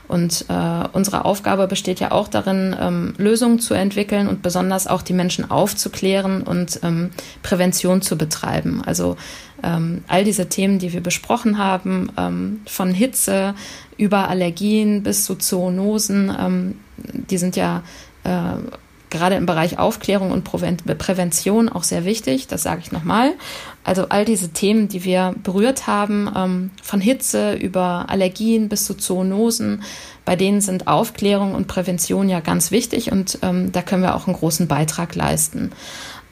Und 0.08 0.44
äh, 0.48 0.88
unsere 0.92 1.24
Aufgabe 1.24 1.66
besteht 1.66 2.00
ja 2.00 2.12
auch 2.12 2.28
darin, 2.28 2.76
ähm, 2.80 3.14
Lösungen 3.16 3.58
zu 3.58 3.74
entwickeln 3.74 4.28
und 4.28 4.42
besonders 4.42 4.86
auch 4.86 5.02
die 5.02 5.12
Menschen 5.12 5.50
aufzuklären 5.50 6.42
und 6.42 6.80
ähm, 6.82 7.10
Prävention 7.42 8.02
zu 8.02 8.16
betreiben. 8.16 8.82
Also 8.84 9.16
ähm, 9.62 10.04
all 10.06 10.24
diese 10.24 10.48
Themen, 10.48 10.78
die 10.78 10.92
wir 10.92 11.02
besprochen 11.02 11.58
haben, 11.58 12.12
ähm, 12.16 12.60
von 12.66 12.92
Hitze 12.92 13.54
über 13.96 14.28
Allergien 14.28 15.02
bis 15.02 15.24
zu 15.24 15.34
Zoonosen, 15.34 16.34
ähm, 16.38 16.74
die 16.96 17.38
sind 17.38 17.56
ja 17.56 17.82
äh, 18.24 18.30
gerade 19.16 19.34
im 19.34 19.46
Bereich 19.46 19.78
Aufklärung 19.78 20.30
und 20.30 20.44
Prävention 20.44 21.68
auch 21.68 21.82
sehr 21.82 22.04
wichtig. 22.04 22.46
Das 22.46 22.62
sage 22.62 22.80
ich 22.82 22.92
nochmal. 22.92 23.32
Also 23.84 24.08
all 24.08 24.24
diese 24.24 24.50
Themen, 24.50 24.88
die 24.88 25.04
wir 25.04 25.34
berührt 25.42 25.86
haben, 25.86 26.30
ähm, 26.36 26.70
von 26.82 27.00
Hitze 27.00 27.54
über 27.54 28.06
Allergien 28.08 28.68
bis 28.68 28.84
zu 28.84 28.94
Zoonosen, 28.94 29.82
bei 30.24 30.36
denen 30.36 30.60
sind 30.60 30.88
Aufklärung 30.88 31.54
und 31.54 31.68
Prävention 31.68 32.28
ja 32.28 32.40
ganz 32.40 32.70
wichtig 32.70 33.12
und 33.12 33.38
ähm, 33.42 33.72
da 33.72 33.82
können 33.82 34.02
wir 34.02 34.14
auch 34.14 34.26
einen 34.26 34.36
großen 34.36 34.66
Beitrag 34.68 35.14
leisten. 35.14 35.72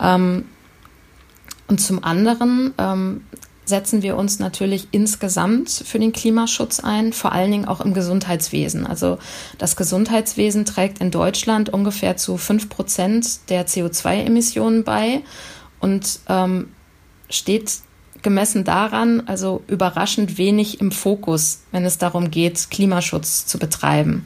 Ähm, 0.00 0.44
und 1.66 1.80
zum 1.80 2.04
anderen 2.04 2.74
setzen 3.64 4.02
wir 4.02 4.16
uns 4.16 4.38
natürlich 4.38 4.88
insgesamt 4.90 5.70
für 5.70 5.98
den 5.98 6.12
Klimaschutz 6.12 6.80
ein, 6.80 7.12
vor 7.12 7.32
allen 7.32 7.50
Dingen 7.50 7.64
auch 7.66 7.80
im 7.80 7.94
Gesundheitswesen. 7.94 8.86
Also 8.86 9.18
das 9.58 9.76
Gesundheitswesen 9.76 10.64
trägt 10.64 10.98
in 10.98 11.10
Deutschland 11.10 11.70
ungefähr 11.70 12.16
zu 12.16 12.36
fünf 12.36 12.68
Prozent 12.68 13.50
der 13.50 13.66
CO2-Emissionen 13.66 14.84
bei 14.84 15.22
und 15.80 16.20
ähm, 16.28 16.68
steht 17.30 17.78
gemessen 18.22 18.64
daran 18.64 19.22
also 19.26 19.62
überraschend 19.68 20.38
wenig 20.38 20.80
im 20.80 20.90
Fokus, 20.90 21.60
wenn 21.70 21.84
es 21.84 21.98
darum 21.98 22.30
geht, 22.30 22.70
Klimaschutz 22.70 23.46
zu 23.46 23.58
betreiben. 23.58 24.24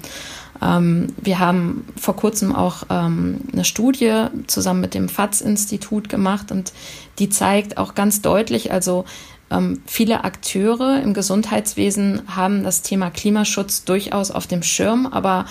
Ähm, 0.63 1.15
wir 1.21 1.39
haben 1.39 1.85
vor 1.97 2.17
kurzem 2.17 2.55
auch 2.55 2.85
ähm, 2.91 3.41
eine 3.53 3.65
Studie 3.65 4.27
zusammen 4.47 4.81
mit 4.81 4.95
dem 4.95 5.09
FATS-Institut 5.09 6.09
gemacht 6.09 6.51
und 6.51 6.73
die 7.19 7.29
zeigt 7.29 7.79
auch 7.79 7.95
ganz 7.95 8.23
deutlich, 8.23 8.73
also 8.73 9.05
ähm, 9.51 9.81
viele 9.87 10.25
Akteure 10.25 11.01
im 11.03 11.15
Gesundheitswesen 11.15 12.23
haben 12.35 12.65
das 12.65 12.83
Thema 12.83 13.11
Klimaschutz 13.11 13.85
durchaus 13.85 14.31
auf 14.31 14.47
dem 14.47 14.63
Schirm, 14.63 15.07
aber 15.07 15.47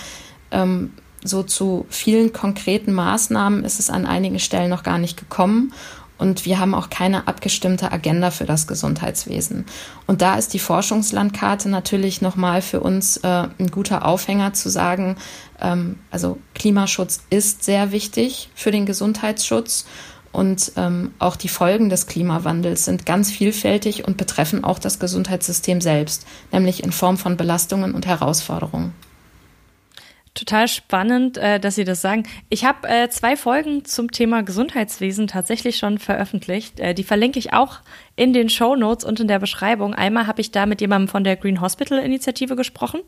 ähm, 0.51 0.91
so 1.23 1.43
zu 1.43 1.85
vielen 1.89 2.31
konkreten 2.31 2.93
Maßnahmen 2.93 3.63
ist 3.63 3.79
es 3.79 3.89
an 3.89 4.05
einigen 4.05 4.39
Stellen 4.39 4.69
noch 4.69 4.83
gar 4.83 4.97
nicht 4.97 5.17
gekommen. 5.17 5.73
Und 6.17 6.45
wir 6.45 6.59
haben 6.59 6.73
auch 6.73 6.89
keine 6.89 7.27
abgestimmte 7.27 7.91
Agenda 7.91 8.31
für 8.31 8.45
das 8.45 8.67
Gesundheitswesen. 8.67 9.65
Und 10.07 10.21
da 10.21 10.35
ist 10.35 10.53
die 10.53 10.59
Forschungslandkarte 10.59 11.69
natürlich 11.69 12.21
nochmal 12.21 12.61
für 12.61 12.79
uns 12.79 13.17
äh, 13.17 13.47
ein 13.59 13.71
guter 13.71 14.05
Aufhänger 14.05 14.53
zu 14.53 14.69
sagen, 14.69 15.17
ähm, 15.61 15.99
also 16.11 16.39
Klimaschutz 16.55 17.21
ist 17.29 17.63
sehr 17.63 17.91
wichtig 17.91 18.49
für 18.55 18.71
den 18.71 18.85
Gesundheitsschutz. 18.85 19.85
Und 20.33 20.73
ähm, 20.75 21.13
auch 21.19 21.35
die 21.35 21.47
Folgen 21.47 21.89
des 21.89 22.05
Klimawandels 22.05 22.85
sind 22.85 23.05
ganz 23.05 23.31
vielfältig 23.31 24.07
und 24.07 24.17
betreffen 24.17 24.63
auch 24.63 24.77
das 24.77 24.99
Gesundheitssystem 24.99 25.81
selbst, 25.81 26.27
nämlich 26.51 26.83
in 26.83 26.91
Form 26.91 27.17
von 27.17 27.37
Belastungen 27.37 27.95
und 27.95 28.05
Herausforderungen. 28.05 28.93
Total 30.37 30.67
spannend, 30.67 31.39
äh, 31.39 31.59
dass 31.59 31.73
Sie 31.73 31.83
das 31.83 31.99
sagen. 31.99 32.21
Ich 32.49 32.63
habe 32.63 32.87
äh, 32.87 33.09
zwei 33.09 33.35
Folgen 33.35 33.85
zum 33.85 34.11
Thema 34.11 34.43
Gesundheitswesen 34.43 35.25
tatsächlich 35.25 35.79
schon 35.79 35.97
veröffentlicht. 35.97 36.79
Äh, 36.79 36.93
die 36.93 37.03
verlinke 37.03 37.39
ich 37.39 37.53
auch 37.53 37.79
in 38.15 38.33
den 38.33 38.47
Show 38.47 38.75
Notes 38.75 39.03
und 39.03 39.19
in 39.19 39.27
der 39.27 39.39
Beschreibung. 39.39 39.95
Einmal 39.95 40.27
habe 40.27 40.41
ich 40.41 40.51
da 40.51 40.67
mit 40.67 40.79
jemandem 40.79 41.07
von 41.07 41.23
der 41.23 41.37
Green 41.37 41.59
Hospital 41.59 41.97
Initiative 41.97 42.55
gesprochen 42.55 42.99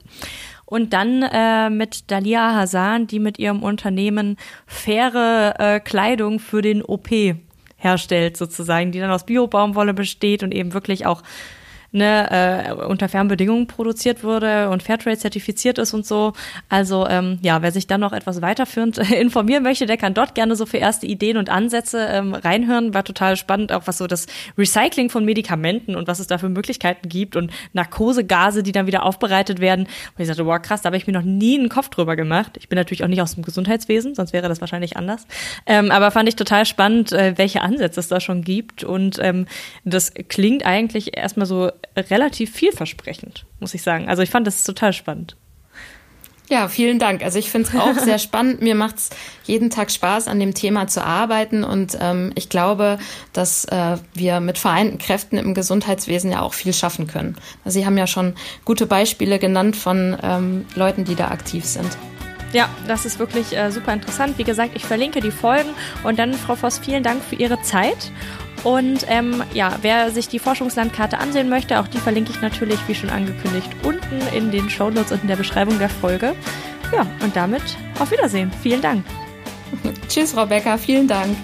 und 0.65 0.91
dann 0.93 1.21
äh, 1.21 1.69
mit 1.69 2.09
Dalia 2.09 2.55
Hasan, 2.55 3.05
die 3.05 3.19
mit 3.19 3.37
ihrem 3.37 3.61
Unternehmen 3.61 4.35
faire 4.65 5.53
äh, 5.59 5.79
Kleidung 5.79 6.39
für 6.39 6.63
den 6.63 6.81
OP 6.81 7.09
herstellt, 7.77 8.37
sozusagen, 8.37 8.91
die 8.91 8.99
dann 8.99 9.11
aus 9.11 9.27
Bio-Baumwolle 9.27 9.93
besteht 9.93 10.41
und 10.41 10.51
eben 10.51 10.73
wirklich 10.73 11.05
auch 11.05 11.21
ne, 11.91 12.67
äh, 12.69 12.73
unter 12.73 13.09
Fernbedingungen 13.09 13.67
produziert 13.67 14.23
wurde 14.23 14.69
und 14.69 14.83
Fairtrade 14.83 15.17
zertifiziert 15.17 15.77
ist 15.77 15.93
und 15.93 16.05
so. 16.05 16.33
Also 16.69 17.07
ähm, 17.07 17.39
ja, 17.41 17.61
wer 17.61 17.71
sich 17.71 17.87
dann 17.87 18.01
noch 18.01 18.13
etwas 18.13 18.41
weiterführend 18.41 18.97
informieren 19.11 19.63
möchte, 19.63 19.85
der 19.85 19.97
kann 19.97 20.13
dort 20.13 20.35
gerne 20.35 20.55
so 20.55 20.65
für 20.65 20.77
erste 20.77 21.07
Ideen 21.07 21.37
und 21.37 21.49
Ansätze 21.49 22.05
ähm, 22.09 22.33
reinhören. 22.33 22.93
War 22.93 23.03
total 23.03 23.35
spannend, 23.37 23.71
auch 23.71 23.83
was 23.85 23.97
so 23.97 24.07
das 24.07 24.27
Recycling 24.57 25.09
von 25.09 25.25
Medikamenten 25.25 25.95
und 25.95 26.07
was 26.07 26.19
es 26.19 26.27
da 26.27 26.37
für 26.37 26.49
Möglichkeiten 26.49 27.09
gibt 27.09 27.35
und 27.35 27.51
Narkosegase, 27.73 28.63
die 28.63 28.71
dann 28.71 28.87
wieder 28.87 29.03
aufbereitet 29.03 29.59
werden. 29.59 29.85
Und 29.85 30.21
ich 30.21 30.27
sagte, 30.27 30.45
wow, 30.45 30.61
krass, 30.61 30.81
da 30.81 30.87
habe 30.87 30.97
ich 30.97 31.07
mir 31.07 31.13
noch 31.13 31.23
nie 31.23 31.57
einen 31.57 31.69
Kopf 31.69 31.89
drüber 31.89 32.15
gemacht. 32.15 32.57
Ich 32.57 32.69
bin 32.69 32.77
natürlich 32.77 33.03
auch 33.03 33.07
nicht 33.07 33.21
aus 33.21 33.35
dem 33.35 33.43
Gesundheitswesen, 33.43 34.15
sonst 34.15 34.33
wäre 34.33 34.47
das 34.47 34.61
wahrscheinlich 34.61 34.97
anders. 34.97 35.25
Ähm, 35.65 35.91
aber 35.91 36.11
fand 36.11 36.29
ich 36.29 36.35
total 36.35 36.65
spannend, 36.65 37.11
äh, 37.11 37.37
welche 37.37 37.61
Ansätze 37.61 37.99
es 37.99 38.07
da 38.07 38.19
schon 38.19 38.43
gibt. 38.43 38.83
Und 38.83 39.17
ähm, 39.19 39.47
das 39.83 40.13
klingt 40.27 40.65
eigentlich 40.65 41.17
erstmal 41.17 41.45
so 41.45 41.71
relativ 41.95 42.51
vielversprechend, 42.53 43.45
muss 43.59 43.73
ich 43.73 43.81
sagen. 43.81 44.09
Also 44.09 44.21
ich 44.21 44.29
fand 44.29 44.47
das 44.47 44.63
total 44.63 44.93
spannend. 44.93 45.35
Ja, 46.49 46.67
vielen 46.67 46.97
Dank. 46.97 47.23
Also 47.23 47.37
ich 47.37 47.51
finde 47.51 47.69
es 47.69 47.79
auch 47.79 47.93
sehr 48.03 48.17
spannend. 48.17 48.61
Mir 48.61 48.73
macht 48.73 48.97
es 48.97 49.09
jeden 49.43 49.69
Tag 49.69 49.91
Spaß, 49.91 50.27
an 50.27 50.39
dem 50.39 50.55
Thema 50.55 50.87
zu 50.87 51.03
arbeiten. 51.03 51.63
Und 51.63 51.97
ähm, 52.01 52.31
ich 52.35 52.49
glaube, 52.49 52.97
dass 53.33 53.65
äh, 53.65 53.97
wir 54.15 54.39
mit 54.39 54.57
vereinten 54.57 54.97
Kräften 54.97 55.37
im 55.37 55.53
Gesundheitswesen 55.53 56.31
ja 56.31 56.41
auch 56.41 56.55
viel 56.55 56.73
schaffen 56.73 57.05
können. 57.05 57.35
Also 57.63 57.79
Sie 57.79 57.85
haben 57.85 57.97
ja 57.97 58.07
schon 58.07 58.33
gute 58.65 58.87
Beispiele 58.87 59.37
genannt 59.37 59.75
von 59.75 60.17
ähm, 60.23 60.65
Leuten, 60.75 61.05
die 61.05 61.15
da 61.15 61.27
aktiv 61.27 61.65
sind. 61.65 61.89
Ja, 62.51 62.67
das 62.87 63.05
ist 63.05 63.19
wirklich 63.19 63.55
äh, 63.55 63.71
super 63.71 63.93
interessant. 63.93 64.39
Wie 64.39 64.43
gesagt, 64.43 64.71
ich 64.73 64.83
verlinke 64.83 65.19
die 65.19 65.29
Folgen 65.29 65.69
und 66.03 66.17
dann, 66.17 66.33
Frau 66.33 66.55
Voss, 66.55 66.79
vielen 66.79 67.03
Dank 67.03 67.23
für 67.23 67.35
Ihre 67.35 67.61
Zeit. 67.61 68.11
Und 68.63 69.05
ähm, 69.07 69.43
ja, 69.53 69.77
wer 69.81 70.11
sich 70.11 70.27
die 70.27 70.39
Forschungslandkarte 70.39 71.17
ansehen 71.17 71.49
möchte, 71.49 71.79
auch 71.79 71.87
die 71.87 71.97
verlinke 71.97 72.31
ich 72.31 72.41
natürlich, 72.41 72.79
wie 72.87 72.95
schon 72.95 73.09
angekündigt, 73.09 73.69
unten 73.83 74.21
in 74.35 74.51
den 74.51 74.69
Shownotes 74.69 75.11
und 75.11 75.21
in 75.21 75.27
der 75.27 75.37
Beschreibung 75.37 75.79
der 75.79 75.89
Folge. 75.89 76.35
Ja, 76.93 77.05
und 77.23 77.35
damit 77.35 77.61
auf 77.99 78.11
Wiedersehen. 78.11 78.51
Vielen 78.61 78.81
Dank. 78.81 79.05
Tschüss, 80.07 80.33
Frau 80.33 80.45
Becker. 80.45 80.77
Vielen 80.77 81.07
Dank. 81.07 81.37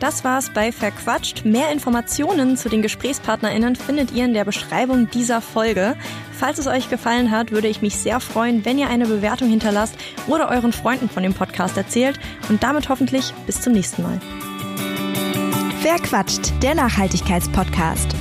Das 0.00 0.24
war's 0.24 0.50
bei 0.50 0.70
Verquatscht. 0.70 1.44
Mehr 1.44 1.70
Informationen 1.70 2.56
zu 2.56 2.68
den 2.68 2.82
GesprächspartnerInnen 2.82 3.74
findet 3.74 4.12
ihr 4.12 4.26
in 4.26 4.34
der 4.34 4.44
Beschreibung 4.44 5.08
dieser 5.10 5.40
Folge. 5.40 5.96
Falls 6.32 6.58
es 6.58 6.66
euch 6.66 6.90
gefallen 6.90 7.30
hat, 7.30 7.52
würde 7.52 7.68
ich 7.68 7.80
mich 7.80 7.96
sehr 7.96 8.20
freuen, 8.20 8.64
wenn 8.64 8.78
ihr 8.78 8.88
eine 8.88 9.06
Bewertung 9.06 9.48
hinterlasst 9.48 9.94
oder 10.26 10.50
euren 10.50 10.72
Freunden 10.72 11.08
von 11.08 11.22
dem 11.22 11.32
Podcast 11.32 11.76
erzählt. 11.76 12.18
Und 12.48 12.62
damit 12.62 12.88
hoffentlich 12.88 13.32
bis 13.46 13.62
zum 13.62 13.72
nächsten 13.72 14.02
Mal. 14.02 14.20
Wer 15.84 15.96
quatscht? 15.96 16.50
Der 16.62 16.74
Nachhaltigkeitspodcast. 16.74 18.16